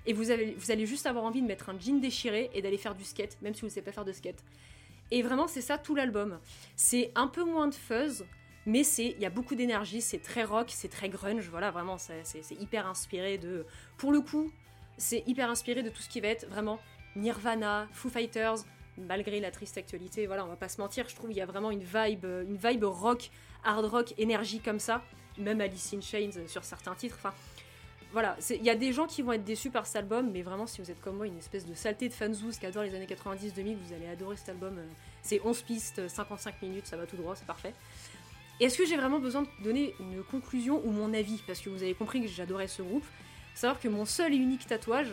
[0.07, 0.25] Et vous,
[0.57, 3.37] vous allez juste avoir envie de mettre un jean déchiré et d'aller faire du skate,
[3.43, 4.43] même si vous ne savez pas faire de skate.
[5.11, 6.39] Et vraiment, c'est ça tout l'album.
[6.77, 8.25] C'est un peu moins de fuzz,
[8.67, 11.97] mais c'est il y a beaucoup d'énergie, c'est très rock, c'est très grunge, voilà, vraiment,
[11.99, 13.65] c'est hyper inspiré de...
[13.97, 14.53] Pour le coup,
[14.99, 16.79] c'est hyper inspiré de tout ce qui va être vraiment
[17.17, 18.59] Nirvana, Foo Fighters,
[18.99, 21.47] malgré la triste actualité, voilà, on va pas se mentir, je trouve qu'il y a
[21.47, 23.31] vraiment une vibe, une vibe rock,
[23.65, 25.03] hard rock, énergie comme ça,
[25.39, 27.17] même Alice in Chains sur certains titres.
[27.19, 27.33] Enfin,
[28.13, 30.67] voilà, il y a des gens qui vont être déçus par cet album, mais vraiment,
[30.67, 33.07] si vous êtes comme moi, une espèce de saleté de fanzouz qui adore les années
[33.07, 34.79] 90-2000, vous allez adorer cet album.
[35.23, 37.75] C'est 11 pistes, 55 minutes, ça va tout droit, c'est parfait.
[38.61, 41.43] Est-ce que j'ai vraiment besoin de donner une conclusion ou mon avis?
[41.47, 43.05] Parce que vous avez compris que j'adorais ce groupe.
[43.55, 45.13] Savoir que mon seul et unique tatouage,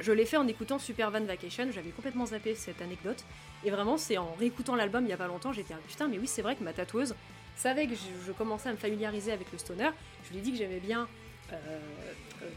[0.00, 3.24] je l'ai fait en écoutant Super Van Vacation, j'avais complètement zappé cette anecdote.
[3.64, 6.26] Et vraiment, c'est en réécoutant l'album il y a pas longtemps, j'étais putain, mais oui,
[6.26, 7.14] c'est vrai que ma tatoueuse
[7.56, 9.90] savait que je, commençais à me familiariser avec le stoner.
[10.24, 11.23] Je lui ai dit que j'aimais bien euh, euh,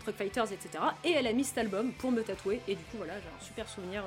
[0.01, 0.83] Truck Fighters, etc.
[1.03, 2.61] Et elle a mis cet album pour me tatouer.
[2.67, 4.03] Et du coup, voilà, j'ai un super souvenir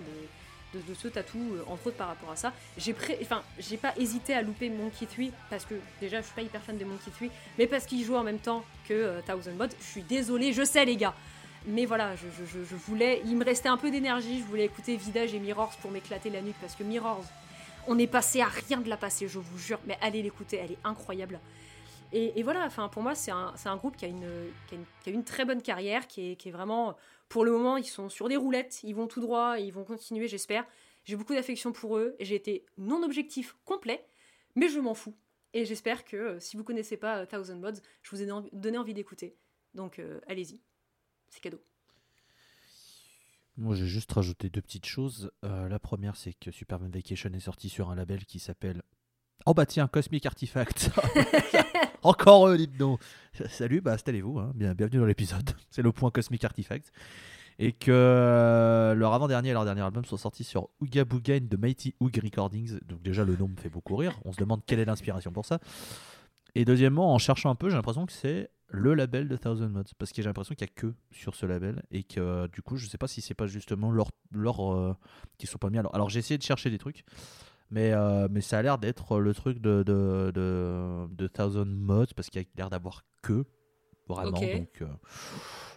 [0.75, 2.53] de, de, ce tatou, euh, entre autres par rapport à ça.
[2.77, 6.43] J'ai enfin, j'ai pas hésité à louper Monkey 3 parce que déjà, je suis pas
[6.43, 7.29] hyper fan de Monkey 3,
[7.59, 9.75] mais parce qu'il joue en même temps que Thousand Mods.
[9.81, 11.15] Je suis désolée, je sais, les gars.
[11.67, 13.21] Mais voilà, je, je, voulais.
[13.27, 16.41] Il me restait un peu d'énergie, je voulais écouter Vidage et Mirrors pour m'éclater la
[16.41, 17.23] nuque parce que Mirrors,
[17.87, 19.79] on est passé à rien de la passer, je vous jure.
[19.87, 21.39] Mais allez l'écouter, elle est incroyable.
[22.13, 24.29] Et, voilà, enfin, pour moi, c'est un, groupe qui a, une,
[25.07, 26.97] une, très bonne carrière, qui est, vraiment.
[27.29, 30.27] Pour le moment, ils sont sur des roulettes, ils vont tout droit, ils vont continuer,
[30.27, 30.67] j'espère.
[31.05, 34.05] J'ai beaucoup d'affection pour eux, j'ai été non objectif complet,
[34.57, 35.15] mais je m'en fous.
[35.53, 38.79] Et j'espère que euh, si vous connaissez pas euh, Thousand Mods, je vous ai donné
[38.79, 39.37] envie d'écouter.
[39.75, 40.61] Donc euh, allez-y
[41.29, 41.61] c'est cadeau.
[43.57, 45.31] Moi, j'ai juste rajouté deux petites choses.
[45.43, 48.83] La première, c'est que Superman Vacation est sorti sur un label qui s'appelle.
[49.47, 50.91] Oh bah tiens, Cosmic Artifact.
[52.03, 53.01] Encore eux, dites donc.
[53.49, 54.39] Salut, bah installez-vous.
[54.39, 54.53] Hein.
[54.55, 55.51] Bien, bienvenue dans l'épisode.
[55.71, 56.93] C'est le point Cosmic Artifact.
[57.59, 61.57] Et que euh, leur avant-dernier et leur dernier album sont sortis sur Ooga Booga de
[61.57, 62.79] Mighty Oog Recordings.
[62.87, 64.19] Donc déjà, le nom me fait beaucoup rire.
[64.25, 65.59] On se demande quelle est l'inspiration pour ça.
[66.55, 69.85] Et deuxièmement, en cherchant un peu, j'ai l'impression que c'est le label de Thousand Mods
[69.99, 72.77] parce que j'ai l'impression qu'il n'y a que sur ce label et que du coup
[72.77, 74.97] je sais pas si c'est pas justement leur, leur euh,
[75.45, 77.05] sont pas mis alors j'ai essayé de chercher des trucs
[77.71, 82.29] mais, euh, mais ça a l'air d'être le truc de, de, de, Thousand Mods parce
[82.29, 83.45] qu'il y a l'air d'avoir que
[84.09, 84.83] vraiment donc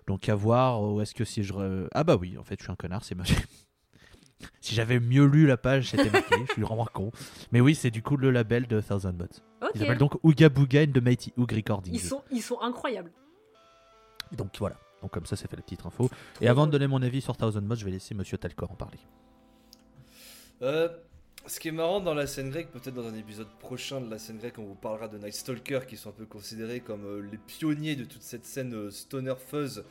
[0.08, 2.72] donc à voir où est-ce que si je ah bah oui en fait je suis
[2.72, 3.16] un connard c'est
[4.62, 6.36] si j'avais mieux lu la page, c'était marqué.
[6.48, 7.12] je suis vraiment con.
[7.52, 9.42] Mais oui, c'est du coup le label de Thousand Mods.
[9.74, 11.94] Il s'appelle donc Ooga Booga de Mighty Oog Recording.
[11.94, 13.12] Ils sont, ils sont incroyables.
[14.32, 14.78] Donc voilà.
[15.02, 16.10] Donc comme ça, c'est fait la petite info.
[16.42, 18.76] Et avant de donner mon avis sur Thousand Mods, je vais laisser Monsieur Talcor en
[18.76, 19.00] parler.
[20.62, 20.90] Euh,
[21.46, 24.18] ce qui est marrant dans la scène grecque, peut-être dans un épisode prochain de la
[24.18, 27.28] scène grecque, on vous parlera de Night Stalker, qui sont un peu considérés comme euh,
[27.30, 29.84] les pionniers de toute cette scène euh, stoner fuzz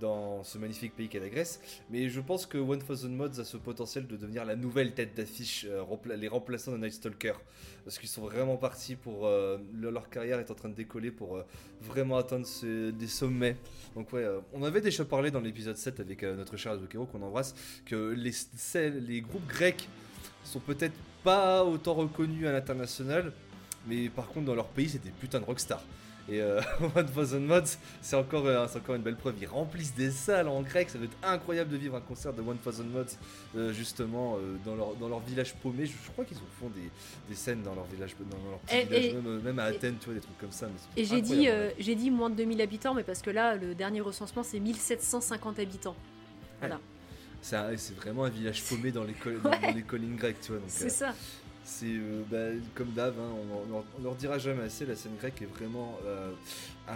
[0.00, 1.60] dans ce magnifique pays qu'est la Grèce.
[1.90, 5.14] Mais je pense que One Thousand Mods a ce potentiel de devenir la nouvelle tête
[5.16, 5.84] d'affiche, euh,
[6.16, 7.34] les remplaçants de Night Stalker.
[7.84, 9.28] Parce qu'ils sont vraiment partis pour.
[9.72, 11.40] leur carrière est en train de décoller pour
[11.80, 12.44] vraiment atteindre
[12.90, 13.56] des sommets.
[13.94, 17.54] Donc, ouais, on avait déjà parlé dans l'épisode 7 avec notre cher Azukero qu'on embrasse,
[17.84, 18.32] que les,
[18.90, 19.88] les groupes grecs
[20.46, 23.32] sont peut-être pas autant reconnus à l'international,
[23.86, 25.82] mais par contre dans leur pays c'était putain de rockstar.
[26.28, 26.60] Et euh,
[26.96, 29.34] One Thousand Mods, c'est encore, euh, encore une belle preuve.
[29.40, 30.90] Ils remplissent des salles en grec.
[30.90, 33.16] Ça doit être incroyable de vivre un concert de One Thousand Mods,
[33.56, 35.86] euh, justement, euh, dans, leur, dans leur village paumé.
[35.86, 36.90] Je, crois qu'ils font des,
[37.28, 40.20] des, scènes dans leur village, dans leur petit village, même, à Athènes, tu vois, des
[40.20, 40.68] trucs comme ça.
[40.96, 44.00] et j'ai dit, j'ai dit moins de 2000 habitants, mais parce que là, le dernier
[44.00, 45.96] recensement, c'est 1750 habitants.
[46.60, 46.80] Voilà.
[47.42, 50.60] C'est vraiment un village paumé dans les, dans, les collines grecques, tu vois.
[50.66, 51.14] C'est euh, ça.
[51.64, 53.28] C'est euh, bah, comme d'hab, hein,
[53.70, 54.86] on, on, leur dira jamais assez.
[54.86, 56.30] La scène grecque est vraiment, euh,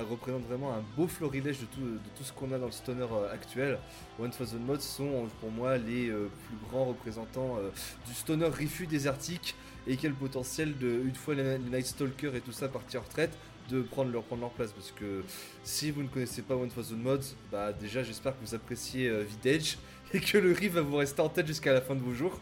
[0.09, 3.07] représente vraiment un beau florilège de tout, de tout ce qu'on a dans le stoner
[3.33, 3.79] actuel.
[4.19, 7.59] One Thousand Mods sont pour moi les plus grands représentants
[8.07, 9.55] du stoner rifu désertique
[9.87, 13.37] et le potentiel de, une fois les, Night Stalker et tout ça partir en retraite,
[13.71, 14.73] de prendre leur, prendre leur place.
[14.73, 15.25] Parce que
[15.65, 19.79] si vous ne connaissez pas One Thousand Mods, bah déjà j'espère que vous appréciez Vidage
[20.15, 22.39] et que le riff va vous rester en tête jusqu'à la fin de vos jours.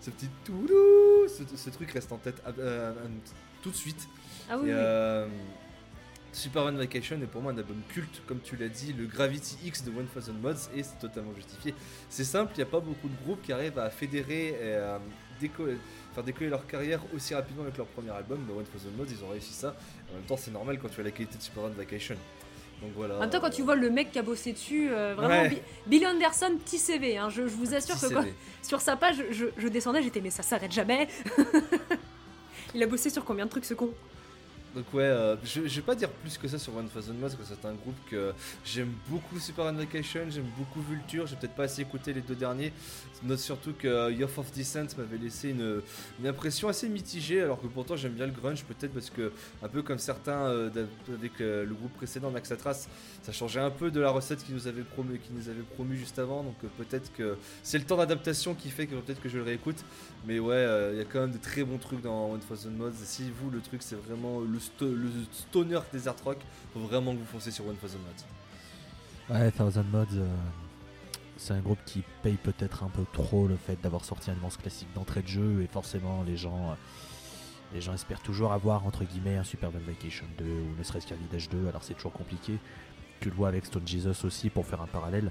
[0.00, 2.92] Ce petit toulou, ce, truc reste en tête euh, euh,
[3.62, 4.08] tout de suite.
[4.48, 4.68] Ah oui.
[4.70, 5.26] Euh,
[6.32, 9.58] Super One Vacation est pour moi un album culte, comme tu l'as dit, le Gravity
[9.64, 11.74] X de One Thousand Mods, et c'est totalement justifié.
[12.08, 15.00] C'est simple, il n'y a pas beaucoup de groupes qui arrivent à fédérer et à
[16.14, 18.38] faire décoller leur carrière aussi rapidement avec leur premier album.
[18.46, 19.74] Mais One Thousand Mods, ils ont réussi ça.
[20.10, 22.16] En même temps, c'est normal quand tu as la qualité de Super One Vacation.
[22.82, 23.16] Donc voilà.
[23.16, 25.48] En même temps, quand tu vois le mec qui a bossé dessus, euh, vraiment,
[25.86, 27.16] Billy Anderson, petit CV.
[27.16, 28.06] Hein, je, vous assure que
[28.62, 31.08] sur sa page, je, descendais, j'étais, mais ça s'arrête jamais.
[32.74, 33.90] Il a bossé sur combien de trucs ce con?
[34.78, 37.30] Donc ouais, euh, je, je vais pas dire plus que ça sur One Thousand Mods,
[37.30, 38.32] parce que c'est un groupe que
[38.64, 42.36] j'aime beaucoup Super on Vacation, j'aime beaucoup Vulture, j'ai peut-être pas assez écouté les deux
[42.36, 42.72] derniers.
[43.24, 45.82] Note surtout que Youth of Descent m'avait laissé une,
[46.24, 49.82] impression assez mitigée, alors que pourtant j'aime bien le grunge, peut-être parce que, un peu
[49.82, 50.70] comme certains euh,
[51.08, 52.86] avec euh, le groupe précédent, Naxatras,
[53.24, 55.32] ça changeait un peu de la recette qu'ils nous avaient promu, qui
[55.74, 59.28] promu juste avant, donc peut-être que c'est le temps d'adaptation qui fait que peut-être que
[59.28, 59.84] je le réécoute.
[60.24, 62.92] Mais ouais, il y a quand même de très bons trucs dans One Thousand Mods.
[63.04, 66.38] Si vous, le truc, c'est vraiment le, le stoner des art rock,
[66.72, 69.34] faut vraiment que vous foncez sur One Thousand Mods.
[69.34, 70.26] Ouais, Thousand Mods, euh,
[71.36, 74.56] c'est un groupe qui paye peut-être un peu trop le fait d'avoir sorti un immense
[74.56, 76.74] classique d'entrée de jeu et forcément les gens, euh,
[77.74, 81.16] les gens espèrent toujours avoir entre guillemets un Super Vacation 2 ou ne serait-ce qu'un
[81.16, 81.68] Village 2.
[81.68, 82.58] Alors c'est toujours compliqué.
[83.20, 85.30] Tu le vois avec Stone Jesus aussi pour faire un parallèle.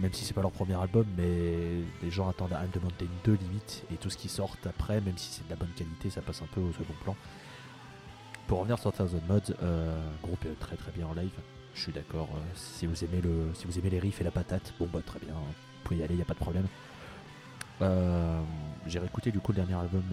[0.00, 3.32] Même si c'est pas leur premier album, mais les gens attendent I'm the Mountain 2
[3.34, 6.20] limite et tout ce qui sort après, même si c'est de la bonne qualité, ça
[6.20, 7.16] passe un peu au second plan.
[8.46, 11.32] Pour revenir sur Thousand Mods, euh, groupe très très bien en live.
[11.74, 12.28] Je suis d'accord.
[12.34, 15.00] euh, si vous aimez le, si vous aimez les riffs et la patate, bon bah
[15.04, 16.66] très bien, vous pouvez y aller, y a pas de problème.
[17.82, 18.40] Euh,
[18.86, 20.04] J'ai réécouté du coup le dernier album,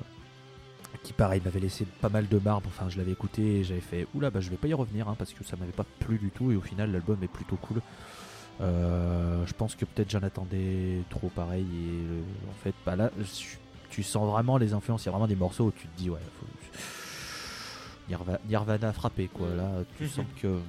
[1.04, 2.68] qui pareil m'avait laissé pas mal de marbre.
[2.68, 5.16] Enfin, je l'avais écouté et j'avais fait oula bah je vais pas y revenir hein,
[5.20, 7.82] parce que ça m'avait pas plu du tout et au final l'album est plutôt cool.
[8.60, 13.12] Je pense que peut-être j'en attendais trop pareil et en fait bah là
[13.90, 15.04] tu sens vraiment les influences.
[15.04, 16.46] Il y a vraiment des morceaux où tu te dis ouais faut...
[18.10, 19.70] Nirva- Nirvana frappé quoi là.
[19.98, 20.60] Tu sens que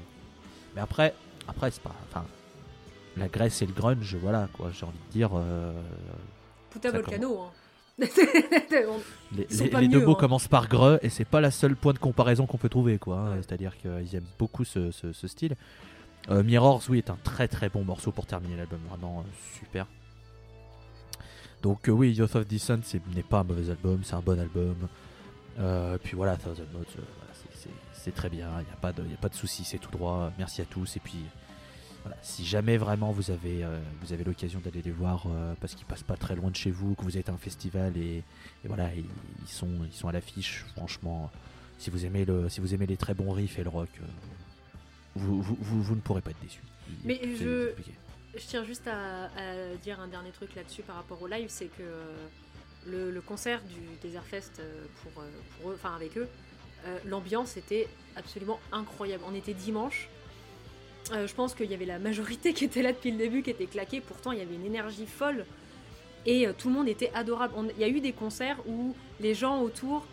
[0.74, 1.14] mais après,
[1.48, 1.94] après c'est pas.
[2.10, 2.24] Enfin,
[3.16, 4.70] la Grèce et le grunge, voilà quoi.
[4.72, 5.30] J'ai envie de dire.
[5.34, 5.72] euh,
[6.70, 7.40] Puta Volcano.
[7.42, 7.50] Hein.
[8.00, 10.16] On- les deux mots hein.
[10.18, 13.18] commencent par greux et c'est pas la seule point de comparaison qu'on peut trouver quoi.
[13.18, 13.30] hein.
[13.32, 13.36] Ouais.
[13.42, 15.56] C'est-à-dire qu'ils aiment beaucoup ce, ce- ce style.
[16.30, 18.80] Euh, Mirrors, oui, est un très très bon morceau pour terminer l'album.
[18.88, 19.86] Vraiment euh, super.
[21.62, 24.38] Donc euh, oui, Youth of Descent c'est- n'est pas un mauvais album, c'est un bon
[24.40, 24.76] album.
[25.58, 27.32] Euh, puis voilà, Thousand Mods, euh, voilà,
[27.94, 29.90] c'est- très bien, il n'y a pas de, y a pas de souci, c'est tout
[29.90, 30.32] droit.
[30.38, 30.96] Merci à tous.
[30.96, 31.18] Et puis
[32.02, 35.26] voilà, si jamais vraiment vous avez, euh, vous avez l'occasion d'aller les voir
[35.60, 37.96] parce qu'ils passent pas très loin de chez vous, que vous êtes à un festival
[37.96, 38.16] et,
[38.64, 39.04] et voilà, ils,
[39.42, 40.64] ils sont, ils sont à l'affiche.
[40.76, 41.30] Franchement,
[41.78, 43.88] si vous aimez le, si vous aimez les très bons riffs et le rock,
[45.14, 46.60] vous, vous, vous, vous ne pourrez pas être déçu.
[47.04, 47.70] Mais je-
[48.34, 51.66] Je tiens juste à, à dire un dernier truc là-dessus par rapport au live, c'est
[51.66, 51.82] que
[52.86, 56.28] le, concert du Desert Fest euh, pour, euh, enfin avec eux,
[56.86, 59.22] euh, l'ambiance était absolument incroyable.
[59.26, 60.08] On était dimanche.
[61.10, 63.66] Je pense qu'il y avait la majorité qui était là depuis le début, qui était
[63.66, 64.00] claquée.
[64.00, 65.44] Pourtant, il y avait une énergie folle.
[66.26, 67.54] Et tout le monde était adorable.
[67.74, 70.06] Il y a eu des concerts où les gens autour,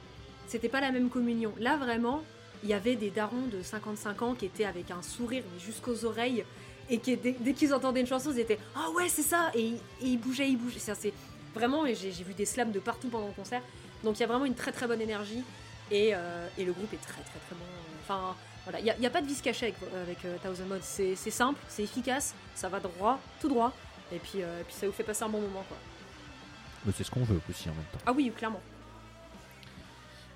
[0.47, 1.53] c'était pas la même communion.
[1.59, 2.23] Là, vraiment,
[2.63, 6.43] il y avait des darons de 55 ans qui étaient avec un sourire jusqu'aux oreilles
[6.89, 9.75] et qui dès, qu'ils entendaient une chanson, ils étaient ah ouais c'est ça et, et
[10.01, 10.79] ils bougeaient, ils bougeaient.
[10.79, 11.13] Ça c'est
[11.53, 13.61] vraiment et j'ai vu des slams de partout pendant le concert.
[14.03, 15.43] Donc il y a vraiment une très très bonne énergie
[15.91, 17.65] et, euh, et le groupe est très très très bon.
[18.03, 20.79] Enfin voilà, il n'y a, pas de vis caché avec, avec euh, Thousand Mods.
[20.81, 23.73] C'est simple, c'est efficace, ça va droit, tout droit
[24.11, 25.77] et puis, euh, et puis ça vous fait passer un bon moment quoi.
[26.85, 27.99] Mais c'est ce qu'on veut aussi en même temps.
[28.05, 28.61] Ah oui clairement.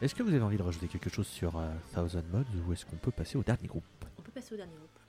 [0.02, 1.54] Est-ce que vous avez envie de rajouter quelque chose sur
[1.94, 3.84] Thousand Mods ou est-ce qu'on peut passer au dernier groupe?
[4.18, 5.03] On peut passer au dernier groupe.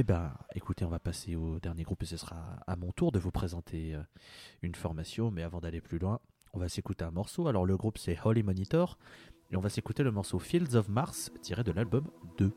[0.00, 3.12] Eh ben, écoutez, on va passer au dernier groupe et ce sera à mon tour
[3.12, 4.02] de vous présenter euh,
[4.62, 5.30] une formation.
[5.30, 6.20] Mais avant d'aller plus loin,
[6.54, 7.48] on va s'écouter un morceau.
[7.48, 8.96] Alors, le groupe c'est Holy Monitor
[9.50, 12.50] et on va s'écouter le morceau Fields of Mars tiré de l'album 2.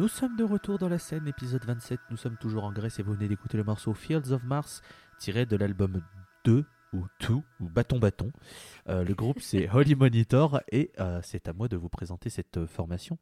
[0.00, 2.00] Nous sommes de retour dans la scène, épisode 27.
[2.10, 4.80] Nous sommes toujours en Grèce et vous venez d'écouter le morceau Fields of Mars,
[5.18, 6.00] tiré de l'album
[6.44, 8.32] 2 ou 2 ou Bâton Bâton.
[8.88, 12.56] Euh, le groupe c'est Holy Monitor et euh, c'est à moi de vous présenter cette
[12.56, 13.18] euh, formation.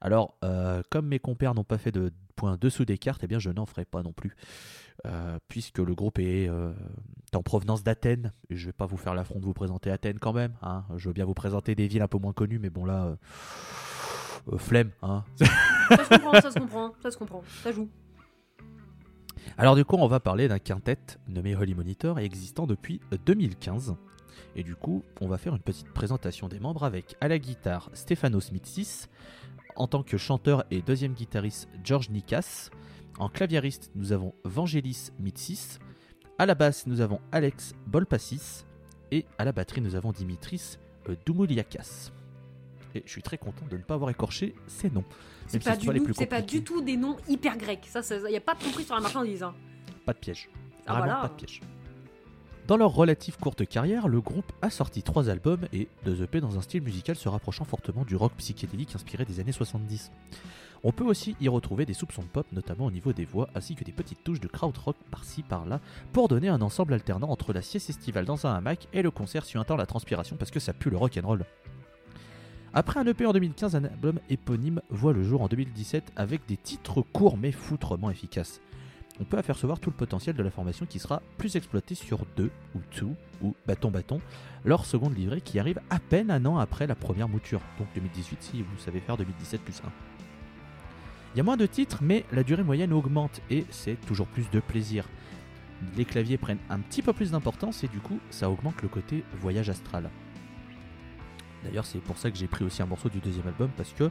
[0.00, 0.38] Alors,
[0.90, 3.66] comme mes compères n'ont pas fait de points dessous des cartes, eh bien je n'en
[3.66, 4.34] ferai pas non plus.
[5.48, 6.48] Puisque le groupe est
[7.34, 8.32] en provenance d'Athènes.
[8.48, 10.54] Et je vais pas vous faire l'affront de vous présenter Athènes quand même.
[10.62, 10.86] hein.
[10.96, 13.14] Je veux bien vous présenter des villes un peu moins connues, mais bon là,
[14.56, 14.92] flemme.
[15.02, 15.24] Hein.
[15.90, 16.50] Ça se comprend, ça
[17.10, 17.88] se comprend, ça se joue.
[19.58, 23.96] Alors du coup, on va parler d'un quintet nommé Holy Monitor et existant depuis 2015.
[24.56, 27.90] Et du coup, on va faire une petite présentation des membres avec à la guitare
[27.92, 29.08] Stefanos Mitsis,
[29.76, 32.70] en tant que chanteur et deuxième guitariste George Nikas,
[33.18, 35.78] en claviériste nous avons Vangelis Mitsis,
[36.38, 38.64] à la basse nous avons Alex Bolpassis
[39.10, 40.78] et à la batterie nous avons Dimitris
[41.08, 42.12] euh, Doumouliakas.
[42.94, 45.04] Et je suis très content de ne pas avoir écorché ces noms.
[45.46, 47.84] C'est si pas, pas du tout des noms hyper grecs.
[47.86, 49.42] Ça, il n'y a pas de compris sur la marchandise.
[49.42, 49.54] Hein.
[50.06, 50.48] Pas de piège.
[50.86, 51.20] Ah, Vraiment voilà.
[51.22, 51.60] pas de piège.
[52.66, 56.56] Dans leur relative courte carrière, le groupe a sorti trois albums et deux EP dans
[56.56, 60.12] un style musical se rapprochant fortement du rock psychédélique inspiré des années 70.
[60.84, 63.74] On peut aussi y retrouver des soupçons de pop, notamment au niveau des voix, ainsi
[63.74, 65.80] que des petites touches de krautrock par-ci par-là,
[66.12, 69.44] pour donner un ensemble alternant entre la sieste estivale dans un hamac et le concert
[69.44, 71.44] suintant la transpiration parce que ça pue le rock'n'roll.
[72.72, 76.56] Après un EP en 2015, un album éponyme voit le jour en 2017 avec des
[76.56, 78.60] titres courts mais foutrement efficaces
[79.20, 82.50] on peut apercevoir tout le potentiel de la formation qui sera plus exploité sur 2
[82.74, 83.08] ou 2
[83.42, 84.20] ou Bâton Bâton,
[84.64, 88.42] leur seconde livrée qui arrive à peine un an après la première mouture, donc 2018
[88.42, 89.90] si vous savez faire 2017 plus 1.
[91.34, 94.50] Il y a moins de titres, mais la durée moyenne augmente et c'est toujours plus
[94.50, 95.06] de plaisir.
[95.96, 99.22] Les claviers prennent un petit peu plus d'importance et du coup ça augmente le côté
[99.40, 100.10] voyage astral.
[101.64, 104.04] D'ailleurs c'est pour ça que j'ai pris aussi un morceau du deuxième album parce que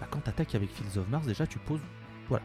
[0.00, 1.80] bah, quand t'attaques avec Fields of Mars déjà tu poses
[2.28, 2.44] voilà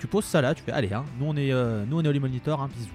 [0.00, 2.08] tu poses ça là, tu fais allez, hein, nous on est, euh, nous on est
[2.08, 2.88] Holy Monitor, un bisou.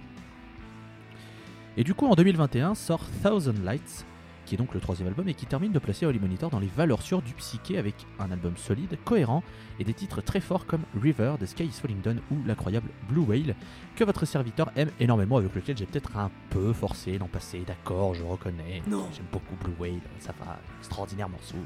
[1.77, 4.05] Et du coup en 2021 sort Thousand Lights,
[4.45, 6.67] qui est donc le troisième album et qui termine de placer Holy Monitor dans les
[6.67, 9.43] valeurs sûres du psyché avec un album solide, cohérent
[9.79, 13.21] et des titres très forts comme River, The Sky is Falling Down ou l'incroyable Blue
[13.21, 13.55] Whale,
[13.95, 18.13] que votre serviteur aime énormément, avec lequel j'ai peut-être un peu forcé l'an passé, d'accord,
[18.13, 18.81] je reconnais.
[18.87, 19.07] Non.
[19.13, 21.57] J'aime beaucoup Blue Whale, ça va, extraordinaire morceau.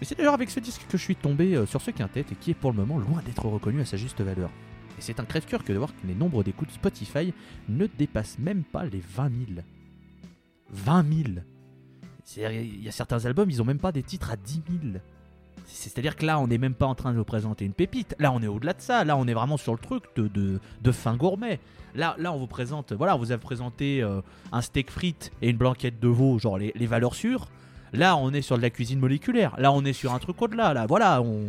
[0.00, 2.34] Et c'est d'ailleurs avec ce disque que je suis tombé euh, sur ce quintet et
[2.34, 4.50] qui est pour le moment loin d'être reconnu à sa juste valeur.
[4.98, 7.32] Et c'est un crève-cœur que de voir que les nombres d'écoutes Spotify
[7.68, 9.66] ne dépassent même pas les 20 000.
[10.70, 11.28] 20 000
[12.24, 14.94] C'est-à-dire, Il y a certains albums, ils ont même pas des titres à 10 000.
[15.66, 18.14] C'est- C'est-à-dire que là, on n'est même pas en train de vous présenter une pépite.
[18.18, 19.04] Là, on est au-delà de ça.
[19.04, 21.58] Là, on est vraiment sur le truc de, de, de fin gourmet.
[21.94, 24.20] Là, là, on vous présente, voilà, on vous a présenté euh,
[24.52, 27.48] un steak frites et une blanquette de veau, genre les, les valeurs sûres.
[27.92, 29.54] Là, on est sur de la cuisine moléculaire.
[29.58, 30.74] Là, on est sur un truc au-delà.
[30.74, 31.48] Là, voilà, on,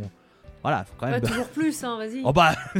[0.61, 1.21] voilà, faut quand même.
[1.21, 2.21] toujours plus, hein, vas-y.
[2.23, 2.55] Oh bah,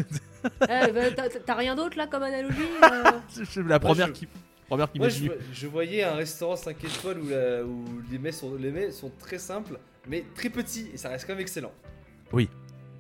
[0.62, 4.28] Eh, bah, t'as- T'as rien d'autre là comme analogie euh c'est la première je- qui,
[4.68, 8.55] première qui Moi, je, voyais un restaurant 5 étoiles où, la- où les, mets sont,
[8.55, 11.72] les mets sont très simples, mais très petits, et ça reste quand même excellent.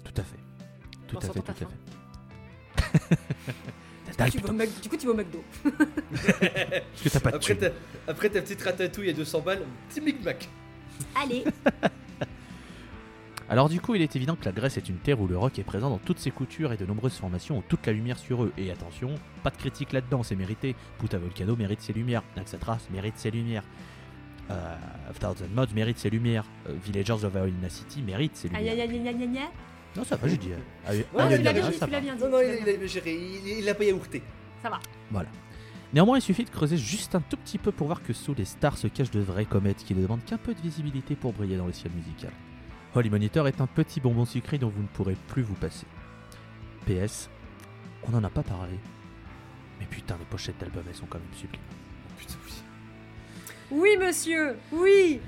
[0.03, 0.37] Tout à fait.
[1.07, 3.15] Tout On à fait, tout à fait.
[4.17, 5.43] T'as tu vas au Mac- Du coup, tu vas au McDo.
[5.63, 7.67] Parce que t'as pas de Après ta,
[8.07, 10.49] après ta petite ratatouille à 200 balles, petit micmac.
[11.15, 11.43] Allez.
[13.49, 15.57] Alors du coup, il est évident que la Grèce est une terre où le rock
[15.57, 18.43] est présent dans toutes ses coutures et de nombreuses formations ont toute la lumière sur
[18.43, 18.51] eux.
[18.57, 20.75] Et attention, pas de critique là-dedans, c'est mérité.
[20.99, 23.63] Puta Volcano mérite ses lumières, Naxatras mérite ses lumières.
[24.51, 24.75] Euh,
[25.19, 26.43] Thousand Mods mérite ses lumières.
[26.67, 28.73] Euh, Villagers of Arena City mérite ses Aïe lumières.
[28.73, 29.39] aïe aïe aïe aïe aïe.
[29.95, 30.49] Non, ça va, j'ai dit.
[30.51, 32.21] euh, Ouais, dit, tu l'as bien dit.
[32.21, 34.21] Non, non, il, l'as il, bien a- géré, il, il a pas yaourté.
[34.61, 34.79] Ça va.
[35.09, 35.29] Voilà.
[35.93, 38.43] Néanmoins, il suffit de creuser juste un tout petit peu pour voir que sous les
[38.45, 41.55] stars se cachent de vraies comètes qui ne demandent qu'un peu de visibilité pour briller
[41.55, 42.31] dans le ciel musical.
[42.95, 45.85] Holy Monitor est un petit bonbon sucré dont vous ne pourrez plus vous passer.
[46.85, 47.29] PS,
[48.03, 48.73] on n'en a pas parlé.
[49.79, 51.61] Mais putain, les pochettes d'albums, elles sont quand même sublimes.
[52.17, 52.53] Putain, oui.
[53.71, 54.55] Oui, monsieur.
[54.71, 55.19] Oui.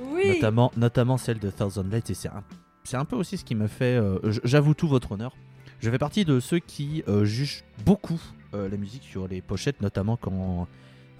[0.00, 0.28] Oui.
[0.34, 2.42] Notamment, notamment celle de Thousand Lights, et c'est un,
[2.84, 3.96] c'est un peu aussi ce qui me fait.
[3.96, 5.36] euh, j- J'avoue tout votre honneur.
[5.80, 8.20] Je fais partie de ceux qui euh, jugent beaucoup
[8.54, 10.66] euh, la musique sur les pochettes, notamment quand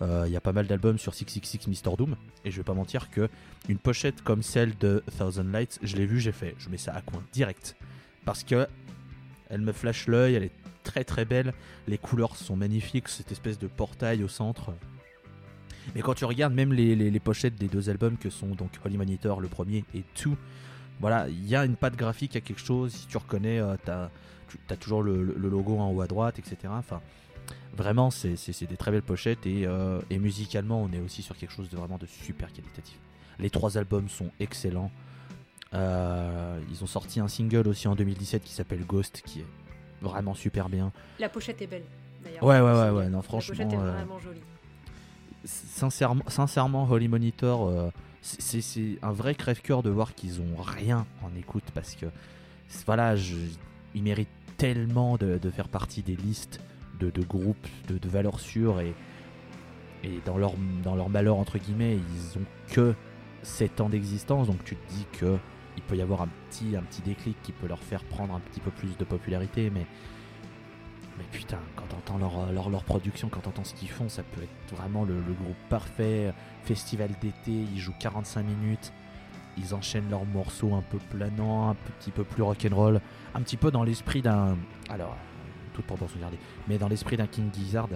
[0.02, 1.96] euh, il y a pas mal d'albums sur 666 Mr.
[1.96, 2.16] Doom.
[2.44, 3.28] Et je vais pas mentir que
[3.68, 6.92] une pochette comme celle de Thousand Lights, je l'ai vue, j'ai fait, je mets ça
[6.94, 7.76] à coin direct.
[8.24, 8.66] Parce que
[9.50, 11.52] elle me flash l'œil, elle est très très belle,
[11.88, 14.72] les couleurs sont magnifiques, cette espèce de portail au centre.
[15.94, 18.96] Mais quand tu regardes même les, les- pochettes des deux albums que sont donc Holy
[18.96, 20.36] Monitor le premier et Two,
[21.00, 22.92] voilà, il y a une patte graphique, il y a quelque chose.
[22.92, 24.08] Si tu reconnais, euh, t'as
[24.48, 26.56] tu as toujours le, le logo en haut à droite, etc.
[26.70, 27.00] Enfin,
[27.76, 31.52] vraiment, c'est des très belles pochettes et, euh, et musicalement, on est aussi sur quelque
[31.52, 32.98] chose de vraiment de super qualitatif.
[33.38, 34.90] Les trois albums sont excellents.
[35.72, 39.46] Euh, ils ont sorti un single aussi en 2017 qui s'appelle Ghost, qui est
[40.02, 40.92] vraiment super bien.
[41.18, 41.82] La pochette est belle,
[42.22, 42.42] d'ailleurs.
[42.44, 43.56] Ouais, ouais, ouais, ouais, non, La franchement.
[43.56, 44.40] pochette est euh, vraiment jolie.
[45.44, 47.92] sincèrement, sincèrement, Holy Monitor,
[48.22, 52.06] c'est un vrai crève-cœur de voir qu'ils ont rien en écoute parce que
[52.86, 53.34] voilà, je,
[53.94, 56.60] ils méritent tellement de, de faire partie des listes
[57.00, 58.94] de, de groupes de, de valeurs sûres et,
[60.26, 62.94] dans, leur, dans leur malheur, entre guillemets, ils ont que
[63.42, 65.38] 7 ans d'existence donc tu te dis que
[65.76, 68.60] il peut y avoir un petit, un déclic qui peut leur faire prendre un petit
[68.60, 69.86] peu plus de popularité, mais
[71.16, 74.42] mais putain, quand t'entends leur, leur, leur production, quand t'entends ce qu'ils font, ça peut
[74.42, 76.32] être vraiment le, le groupe parfait.
[76.64, 78.92] Festival d'été, ils jouent 45 minutes,
[79.56, 83.00] ils enchaînent leurs morceaux un peu planants, un petit peu plus rock'n'roll,
[83.34, 84.56] un petit peu dans l'esprit d'un.
[84.90, 85.16] Alors,
[85.74, 87.88] toute proportion gardée, mais dans l'esprit d'un King Gizzard,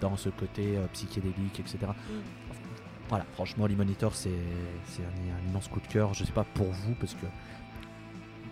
[0.00, 1.78] dans ce côté euh, psychédélique, etc.
[3.08, 5.02] Voilà, franchement, les monitors, c'est un,
[5.36, 6.14] un immense coup de cœur.
[6.14, 7.26] Je sais pas pour vous, parce que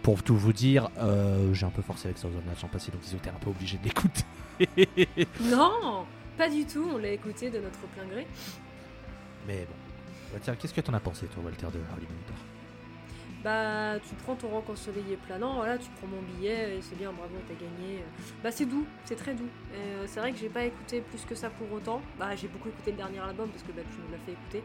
[0.03, 3.01] pour tout vous dire, euh, j'ai un peu forcé avec Southern Nights en passé, donc
[3.07, 4.25] ils étaient un peu obligés de l'écouter.
[5.41, 6.05] Non,
[6.37, 6.87] pas du tout.
[6.95, 8.27] On l'a écouté de notre plein gré.
[9.47, 9.75] Mais bon.
[10.33, 12.37] Bah, tiens, qu'est-ce que t'en as pensé, toi, Walter, de Harley Monitor
[13.45, 17.11] Bah, tu prends ton rock ensoleillé planant, voilà, tu prends mon billet et c'est bien,
[17.13, 18.05] bravo, t'as gagné.
[18.43, 19.49] Bah, c'est doux, c'est très doux.
[19.75, 22.01] Euh, c'est vrai que j'ai pas écouté plus que ça pour autant.
[22.21, 24.59] Bah, j'ai beaucoup écouté le dernier album parce que bah, tu nous l'as fait écouter.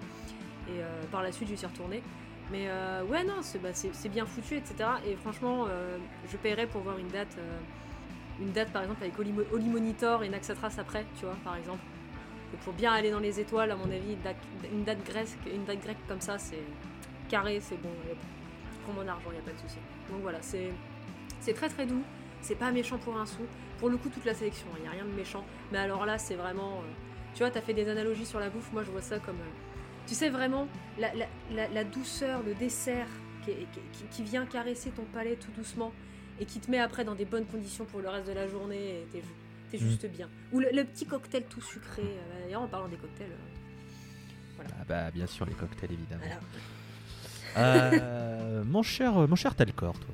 [0.69, 2.03] Et euh, par la suite, j'y suis retournée.
[2.51, 3.69] Mais euh, ouais, non, c'est bah,
[4.11, 4.75] bien foutu, etc.
[5.07, 5.65] Et franchement,
[6.31, 7.35] je paierais pour voir une date,
[8.39, 11.55] une date par exemple avec Holy, Mo- Holy Monitor et Naxatras après, tu vois, par
[11.55, 11.81] exemple.
[12.53, 14.37] Et pour bien aller dans les étoiles, à mon avis, grecque,
[14.71, 15.03] une date
[15.81, 16.61] grecque comme ça, c'est
[17.27, 17.89] carré, c'est bon.
[18.93, 19.77] Mon argent, il a pas de souci.
[20.09, 20.71] Donc voilà, c'est
[21.41, 22.03] c'est très très doux.
[22.41, 23.41] C'est pas méchant pour un sou.
[23.79, 25.43] Pour le coup, toute la sélection, il n'y a rien de méchant.
[25.71, 26.77] Mais alors là, c'est vraiment.
[26.79, 26.81] euh,
[27.33, 28.71] tu vois, t'as fait des analogies sur la bouffe.
[28.73, 29.35] Moi, je vois ça comme.
[29.37, 29.53] euh,
[30.07, 30.67] tu sais vraiment,
[30.97, 33.07] la, la- la- la douceur, le dessert
[34.11, 35.91] qui, vient caresser ton palais tout doucement
[36.39, 39.01] et qui te met après dans des bonnes conditions pour le reste de la journée.
[39.01, 39.21] et T'es
[39.71, 39.89] t'es Mhm.
[39.89, 40.29] juste bien.
[40.53, 42.03] Ou le, le petit cocktail tout sucré.
[42.43, 43.31] D'ailleurs, en parlant des cocktails.
[43.31, 46.23] euh, Ah bah, bien sûr, les cocktails, évidemment.
[47.55, 50.13] Euh, mon cher, mon cher Talcor, toi.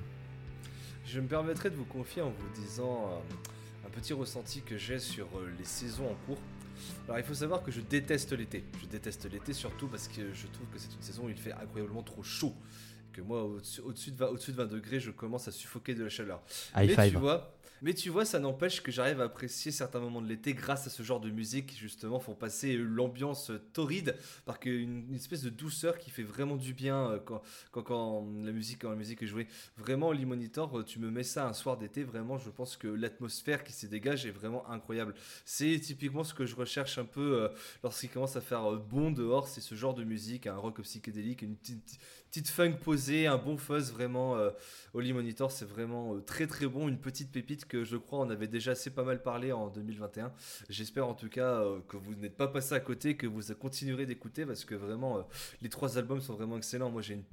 [1.06, 5.00] Je me permettrai de vous confier en vous disant euh, un petit ressenti que j'ai
[5.00, 6.40] sur euh, les saisons en cours.
[7.08, 8.64] Alors il faut savoir que je déteste l'été.
[8.82, 11.54] Je déteste l'été surtout parce que je trouve que c'est une saison où il fait
[11.54, 12.54] incroyablement trop chaud.
[13.14, 16.42] Que moi, au-dessus de, 20 de 22 degrés, je commence à suffoquer de la chaleur.
[16.76, 17.12] High mais five.
[17.12, 17.54] tu vois,
[17.84, 20.90] mais tu vois, ça n'empêche que j'arrive à apprécier certains moments de l'été grâce à
[20.90, 25.98] ce genre de musique qui justement font passer l'ambiance torride par une espèce de douceur
[25.98, 27.42] qui fait vraiment du bien euh, quand,
[27.72, 29.48] quand, quand la musique quand la musique est jouée.
[29.76, 33.66] Vraiment, l'e-monitor, euh, tu me mets ça un soir d'été, vraiment, je pense que l'atmosphère
[33.66, 35.14] qui s'y dégage est vraiment incroyable.
[35.44, 37.50] C'est typiquement ce que je recherche un peu euh,
[37.84, 41.42] lorsqu'il commence à faire euh, bon dehors, c'est ce genre de musique, un rock psychédélique,
[41.42, 42.00] une petite,
[42.34, 44.36] petite funk posée, un bon fuzz vraiment.
[44.38, 44.50] euh,
[44.96, 48.30] Holy Monitor, c'est vraiment euh, très très bon, une petite pépite que je crois on
[48.32, 50.34] avait déjà assez pas mal parlé en 2021.
[50.68, 54.08] J'espère en tout cas euh, que vous n'êtes pas passé à côté, que vous continuerez
[54.08, 55.22] d'écouter parce que vraiment euh,
[55.62, 56.90] les trois albums sont vraiment excellents.
[56.90, 57.24] Moi j'ai une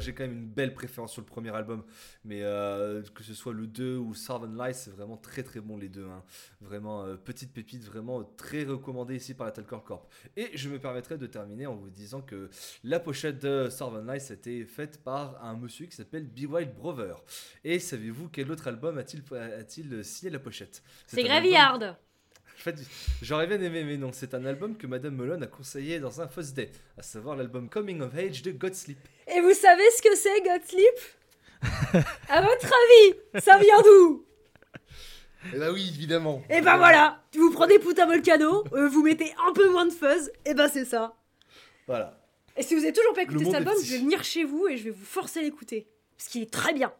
[0.00, 1.84] j'ai quand même une belle préférence sur le premier album,
[2.24, 5.76] mais euh, que ce soit le 2 ou Servant Light, c'est vraiment très très bon
[5.76, 6.06] les deux.
[6.06, 6.22] hein.
[6.60, 10.12] Vraiment, euh, petite pépite, vraiment euh, très recommandée ici par la Talcor Corp.
[10.36, 12.48] Et je me permettrai de terminer en vous disant que
[12.84, 16.74] la pochette de Servant Light a été faite par un monsieur qui s'appelle Be Wild
[16.74, 17.22] Brother.
[17.64, 20.82] Et savez-vous quel autre album a-t-il signé la pochette?
[21.06, 21.96] C'est un album- Graveyard.
[22.56, 22.76] En fait,
[23.22, 26.26] j'aurais bien aimé, mais non, c'est un album que Madame Melon a conseillé dans un
[26.26, 28.98] First Day, à savoir l'album Coming of Age de Godsleep.
[29.28, 30.94] Et vous savez ce que c'est, Gottlieb?
[32.28, 34.24] À votre avis, ça vient d'où?
[35.54, 36.42] Eh bah oui, évidemment.
[36.50, 40.30] Et ben voilà, vous prenez Puta Volcano, euh, vous mettez un peu moins de fuzz,
[40.44, 41.14] et ben c'est ça.
[41.86, 42.20] Voilà.
[42.56, 44.76] Et si vous avez toujours pas écouté cet album, je vais venir chez vous et
[44.76, 45.88] je vais vous forcer à l'écouter.
[46.16, 46.92] Parce qu'il est très bien.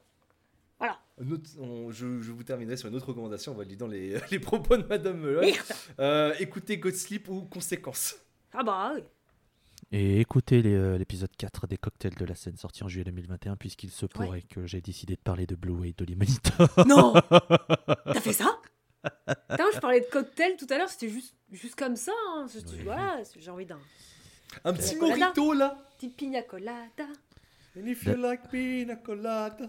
[0.79, 0.99] Voilà.
[1.21, 3.87] Un autre- on- je, je vous terminerai sur une autre recommandation, on va lire dans
[3.87, 5.51] les, les propos de Madame Melon.
[6.01, 8.17] Euh, écoutez Godsleep ou Conséquences.
[8.53, 9.03] Ah bah oui.
[9.93, 13.91] Et écoutez euh, l'épisode 4 des cocktails de la scène sorti en juillet 2021, puisqu'il
[13.91, 16.69] se pourrait que j'ai décidé de parler de Blue Wave de Monitor.
[16.87, 18.59] Non T'as fait ça?
[19.49, 22.13] Putain, je parlais de cocktail tout à l'heure, c'était juste, juste comme ça.
[22.35, 22.47] hein.
[22.83, 23.79] Voilà, j'ai envie d'un
[24.65, 25.79] Un petit mojito là.
[25.97, 27.07] petit pina colada.
[27.79, 29.69] And if you like pina colada,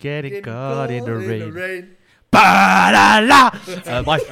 [0.00, 1.50] Getting get caught in the rain.
[1.50, 1.86] rain.
[2.30, 3.52] Ba-la-la
[3.88, 4.22] Euh, Bref,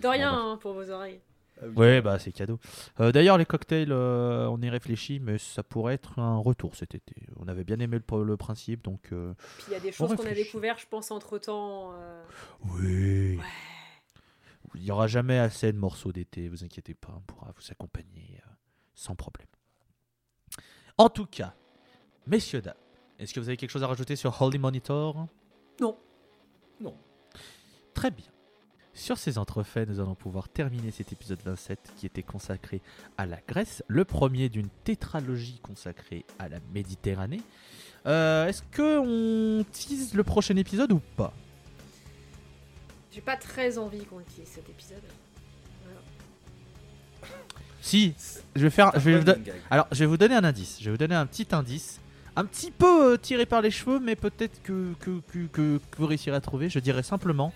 [0.00, 1.20] De rien Bon, hein, pour vos oreilles.
[1.60, 1.72] Ah oui.
[1.76, 2.58] Ouais, bah c'est cadeau.
[3.00, 6.94] Euh, D'ailleurs, les cocktails, euh, on y réfléchit, mais ça pourrait être un retour cet
[6.94, 7.14] été.
[7.36, 9.08] On avait bien aimé le, le principe, donc.
[9.12, 10.44] euh, Puis il y a des choses qu'on a réfléchit.
[10.44, 11.92] découvert, je pense, entre temps.
[12.76, 13.38] Oui.
[14.74, 18.38] Il n'y aura jamais assez de morceaux d'été, vous inquiétez pas, on pourra vous accompagner
[18.46, 18.50] euh,
[18.94, 19.46] sans problème.
[20.98, 21.54] En tout cas,
[22.26, 22.74] messieurs, dames,
[23.18, 25.26] est-ce que vous avez quelque chose à rajouter sur Holy Monitor?
[25.80, 25.96] Non.
[26.80, 26.94] Non.
[27.94, 28.26] Très bien.
[28.94, 32.80] Sur ces entrefaits, nous allons pouvoir terminer cet épisode 27 qui était consacré
[33.16, 37.40] à la Grèce, le premier d'une tétralogie consacrée à la Méditerranée.
[38.06, 41.32] Euh, Est-ce que on tease le prochain épisode ou pas?
[43.12, 45.02] J'ai pas très envie qu'on utilise cet épisode.
[47.80, 48.14] Si,
[48.54, 48.92] je vais faire.
[48.94, 49.32] Je vais vous.
[49.70, 50.78] Alors, je vais vous donner un indice.
[50.80, 52.00] Je vais vous donner un petit indice.
[52.38, 55.96] Un petit peu euh, tiré par les cheveux, mais peut-être que, que, que, que- que
[55.98, 56.68] vous réussirez à trouver.
[56.70, 57.52] Je dirais simplement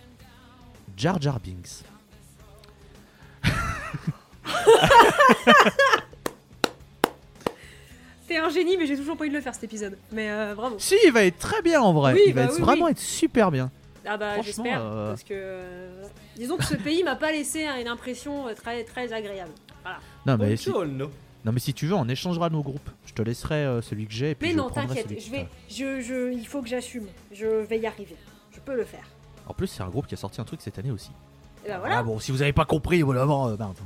[0.96, 1.84] Jar Jar Binks.
[8.28, 9.98] T'es un génie, mais j'ai toujours pas envie de le faire cet épisode.
[10.12, 10.76] Mais euh, bravo.
[10.78, 12.14] Si, il va être très bien en vrai.
[12.14, 12.92] Oui, il va bah être oui, vraiment oui.
[12.92, 13.70] être super bien.
[14.06, 14.80] Ah bah j'espère.
[14.82, 15.28] euh, Parce que.
[15.34, 16.02] euh,
[16.36, 19.52] disons que ce pays m'a pas laissé une impression très, très agréable.
[20.26, 20.70] Non mais, si.
[21.44, 22.88] Non, mais si tu veux, on échangera nos groupes.
[23.06, 24.30] Je te laisserai euh, celui que j'ai.
[24.30, 25.48] et puis Mais je non, prendrai t'inquiète, celui que je vais.
[25.68, 25.74] t'as.
[25.74, 27.06] Je, je, il faut que j'assume.
[27.32, 28.16] Je vais y arriver.
[28.54, 29.04] Je peux le faire.
[29.48, 31.10] En plus, c'est un groupe qui a sorti un truc cette année aussi.
[31.64, 31.98] Et bah voilà.
[31.98, 33.76] Ah bon, si vous avez pas compris, voilà, bon, euh, merde.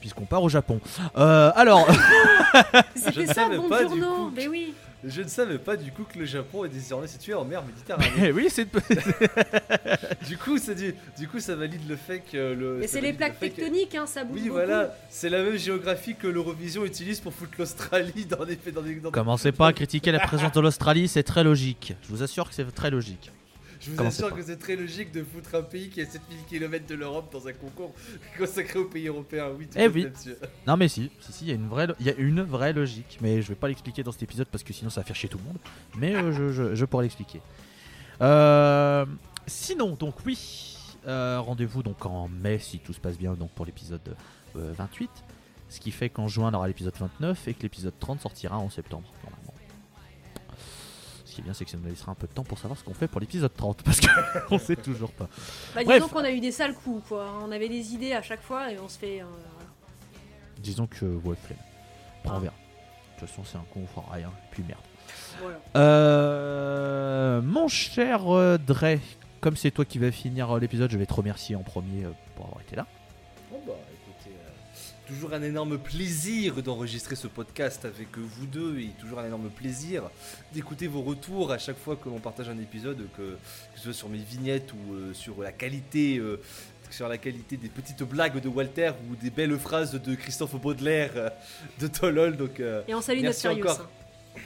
[0.00, 0.80] Puisqu'on part au Japon.
[1.16, 1.86] Euh, alors.
[2.94, 4.28] C'était ça, savais bon pas, du journaux.
[4.28, 4.32] coup.
[4.34, 4.74] Mais oui.
[5.02, 8.32] Je ne savais pas du coup que le Japon est désormais situé en mer Méditerranée.
[8.34, 8.66] oui, c'est.
[10.28, 12.78] du coup, ça dit, du coup, ça valide le fait que le.
[12.80, 14.54] Mais c'est les plaques le fait que- tectoniques, hein, ça bouge Oui, beaucoup.
[14.54, 18.94] voilà, c'est la même géographie que l'Eurovision utilise pour foutre l'Australie dans des dans des.
[18.96, 21.94] dans des- Commencez pas à critiquer la présence de l'Australie, c'est très logique.
[22.02, 23.30] Je vous assure que c'est très logique.
[23.80, 26.44] Je vous assure que c'est très logique de foutre un pays qui est à 7000
[26.46, 27.94] km de l'Europe dans un concours
[28.38, 29.48] consacré aux pays européens.
[29.58, 30.06] Oui, tout Eh oui.
[30.66, 32.72] Non mais si, si, si, il y a une vraie, il y a une vraie
[32.74, 35.16] logique, mais je vais pas l'expliquer dans cet épisode parce que sinon ça va faire
[35.16, 35.58] chier tout le monde.
[35.96, 37.40] Mais euh, je, je, je pourrai l'expliquer.
[38.20, 39.06] Euh,
[39.46, 40.76] sinon, donc oui,
[41.06, 44.16] euh, rendez-vous donc en mai si tout se passe bien donc pour l'épisode
[44.56, 45.10] euh, 28,
[45.70, 48.68] ce qui fait qu'en juin on aura l'épisode 29 et que l'épisode 30 sortira en
[48.68, 49.10] septembre.
[51.30, 52.76] Ce qui est bien, c'est que ça nous laissera un peu de temps pour savoir
[52.76, 54.00] ce qu'on fait pour l'épisode 30 parce
[54.48, 55.28] qu'on sait toujours pas.
[55.76, 57.38] Bah, disons qu'on a eu des sales coups, quoi.
[57.44, 59.20] On avait des idées à chaque fois et on se fait.
[59.20, 59.24] euh.
[60.58, 61.58] Disons que ouais, flemme.
[62.24, 62.54] Après, on verra.
[63.14, 64.32] De toute façon, c'est un con, on fera rien.
[64.50, 64.80] Puis merde.
[65.40, 65.58] Voilà.
[65.76, 68.98] Euh, mon cher euh, Dre,
[69.40, 72.46] comme c'est toi qui vas finir euh, l'épisode, je vais te remercier en premier pour
[72.46, 72.86] avoir été là.
[75.10, 80.10] Toujours un énorme plaisir d'enregistrer ce podcast avec vous deux et toujours un énorme plaisir
[80.52, 83.92] d'écouter vos retours à chaque fois que l'on partage un épisode, que, que ce soit
[83.92, 86.18] sur mes vignettes ou euh, sur la qualité.
[86.18, 86.40] euh,
[86.90, 91.12] sur la qualité des petites blagues de Walter ou des belles phrases de Christophe Baudelaire
[91.14, 91.30] euh,
[91.78, 92.36] de Tolol.
[92.36, 93.64] Donc, Et on salue notre Merci Sirius.
[93.64, 93.80] encore.
[93.86, 94.40] hein.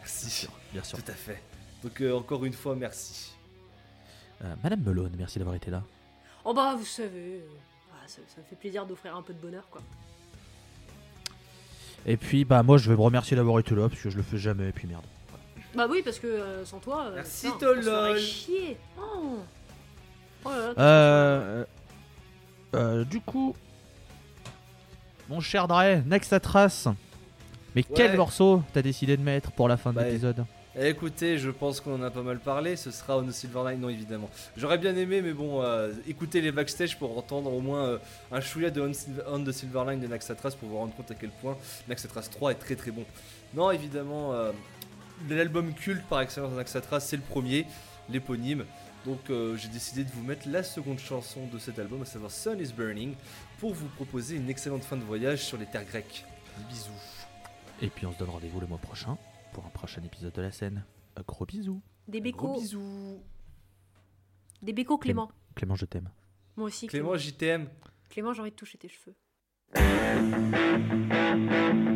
[0.00, 0.48] merci.
[0.72, 0.98] Bien sûr.
[0.98, 1.40] Tout à fait.
[1.84, 3.30] Donc, euh, encore une fois, merci.
[4.42, 5.84] Euh, Madame Melone, merci d'avoir été là.
[6.44, 7.44] Oh bah, vous savez.
[8.06, 9.80] Ça, ça me fait plaisir d'offrir un peu de bonheur, quoi.
[12.06, 14.22] Et puis, bah, moi, je vais me remercier d'avoir été là parce que je le
[14.22, 14.68] fais jamais.
[14.68, 15.04] Et puis merde.
[15.74, 17.06] Bah oui, parce que euh, sans toi.
[17.06, 18.10] euh, Merci, putain.
[18.12, 18.76] On chier.
[18.98, 19.38] Oh.
[20.44, 21.64] Oh là là, Euh,
[22.74, 23.56] euh, du coup,
[25.28, 26.88] mon cher Dre, Next à Trace.
[27.74, 30.44] Mais quel morceau t'as décidé de mettre pour la fin de Bah, l'épisode
[30.76, 32.74] Écoutez, je pense qu'on en a pas mal parlé.
[32.74, 34.28] Ce sera On the Silverline, non évidemment.
[34.56, 37.98] J'aurais bien aimé, mais bon, euh, écoutez les backstage pour entendre au moins euh,
[38.32, 38.80] un chouïa de
[39.28, 41.56] On, the Silverline de Naxatras pour vous rendre compte à quel point
[41.86, 43.04] Naxatras 3 est très très bon.
[43.54, 44.50] Non, évidemment, euh,
[45.28, 47.66] l'album culte par excellence de Naxatras, c'est le premier,
[48.08, 48.64] l'éponyme.
[49.06, 52.58] Donc j'ai décidé de vous mettre la seconde chanson de cet album, à savoir Sun
[52.58, 53.14] is Burning,
[53.60, 56.24] pour vous proposer une excellente fin de voyage sur les terres grecques.
[56.70, 56.90] Bisous.
[57.82, 59.18] Et puis on se donne rendez-vous le mois prochain
[59.54, 60.84] pour un prochain épisode de la scène.
[61.16, 61.80] Un gros bisous.
[62.08, 62.60] Des Gros bécos.
[62.60, 63.22] bisous.
[64.60, 65.30] Des bécos, Clément.
[65.54, 66.10] Clément, je t'aime.
[66.56, 66.88] Moi aussi.
[66.88, 67.68] Clément, JTM.
[68.10, 69.14] Clément, j'ai envie de toucher tes cheveux.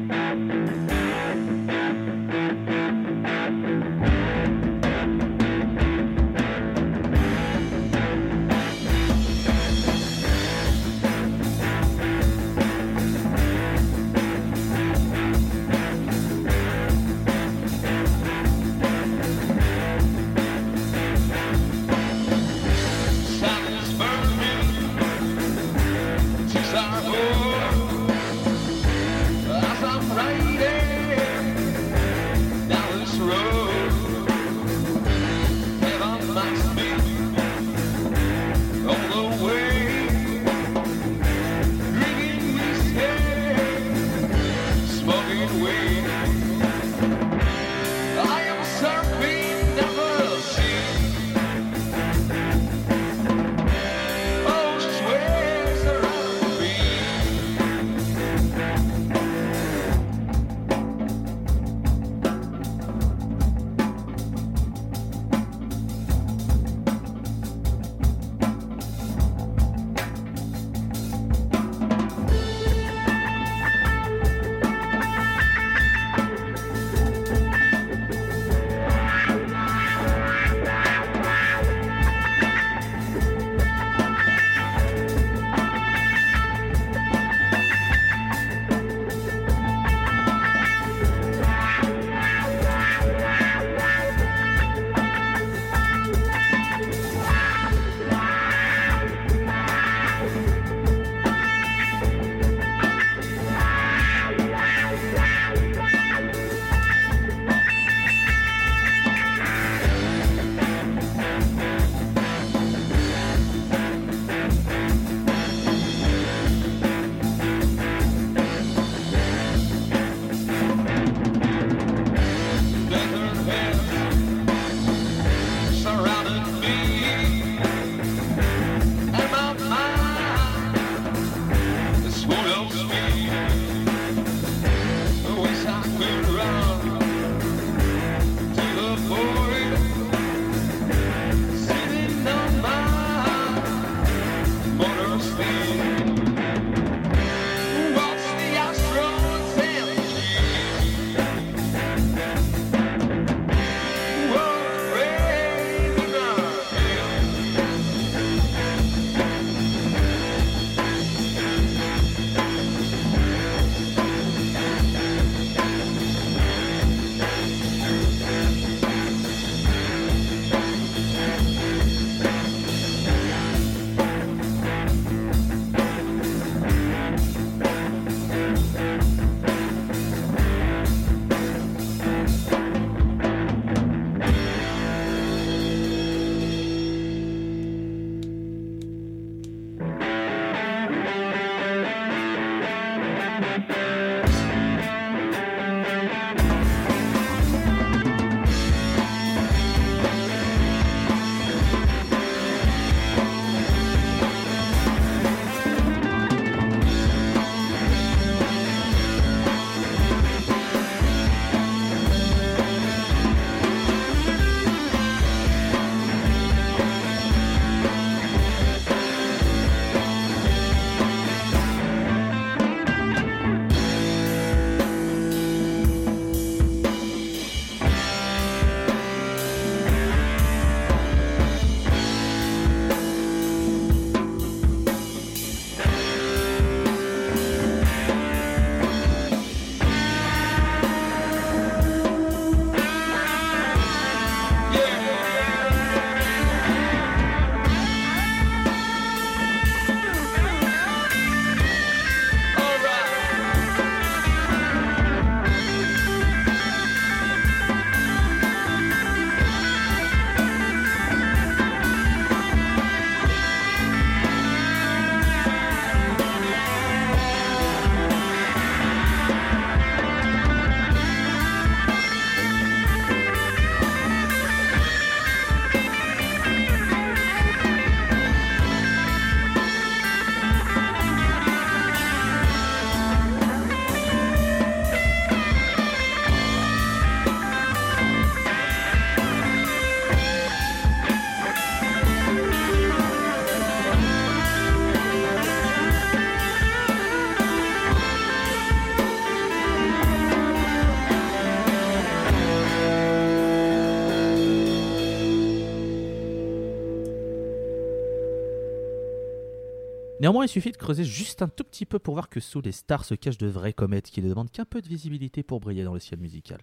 [310.29, 312.71] Néanmoins, il suffit de creuser juste un tout petit peu pour voir que sous les
[312.73, 315.85] stars se cachent de vraies comètes qui ne demandent qu'un peu de visibilité pour briller
[315.85, 316.59] dans le ciel musical.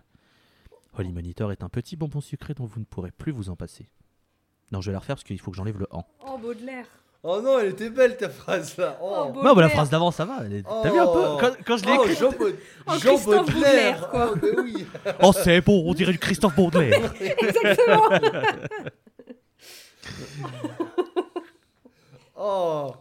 [0.95, 3.89] Holy Monitor est un petit bonbon sucré dont vous ne pourrez plus vous en passer.
[4.71, 6.05] Non, je vais la refaire parce qu'il faut que j'enlève le en.
[6.27, 6.85] Oh, Baudelaire.
[7.23, 8.99] Oh non, elle était belle ta phrase là.
[9.01, 9.43] Oh, Oh, Baudelaire.
[9.45, 10.43] Non, bah la phrase d'avant, ça va.
[10.45, 11.37] elle est- T'as vu un peu Oh.
[11.41, 12.55] quand, quand je l'ai Oh, écrit Jean, Baud-
[12.85, 13.99] Oh, Jean Christophe Baudelaire.
[13.99, 14.31] Baudelaire, quoi.
[14.31, 14.85] Oh, mais oui.
[15.23, 17.11] Oh, c'est beau, on dirait du Christophe Baudelaire.
[17.19, 18.09] Exactement.
[22.35, 22.93] Oh.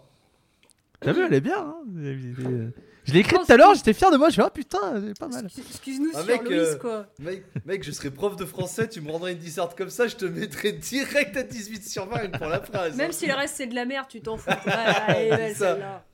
[1.04, 1.58] T'as vu, elle est bien.
[1.58, 2.70] hein
[3.06, 4.28] je l'ai écrite tout à l'heure, j'étais fier de moi.
[4.28, 5.44] Je suis ah putain, c'est pas mal.
[5.44, 7.06] Excuse- Excuse-nous Ah, sur Louise, euh, quoi.
[7.18, 10.16] Mec, mec, je serais prof de français, tu me rendrais une disserte comme ça, je
[10.16, 12.96] te mettrais direct à 18 sur 20 pour la phrase.
[12.96, 13.12] Même hein.
[13.12, 14.48] si le reste c'est de la merde, tu t'en fous.
[14.66, 14.72] Ouais,
[15.08, 15.72] elle est belle C'est ça.
[15.72, 16.04] celle-là.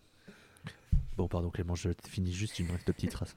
[1.16, 3.36] Bon, pardon Clément, je finis juste, il me reste deux petites traces.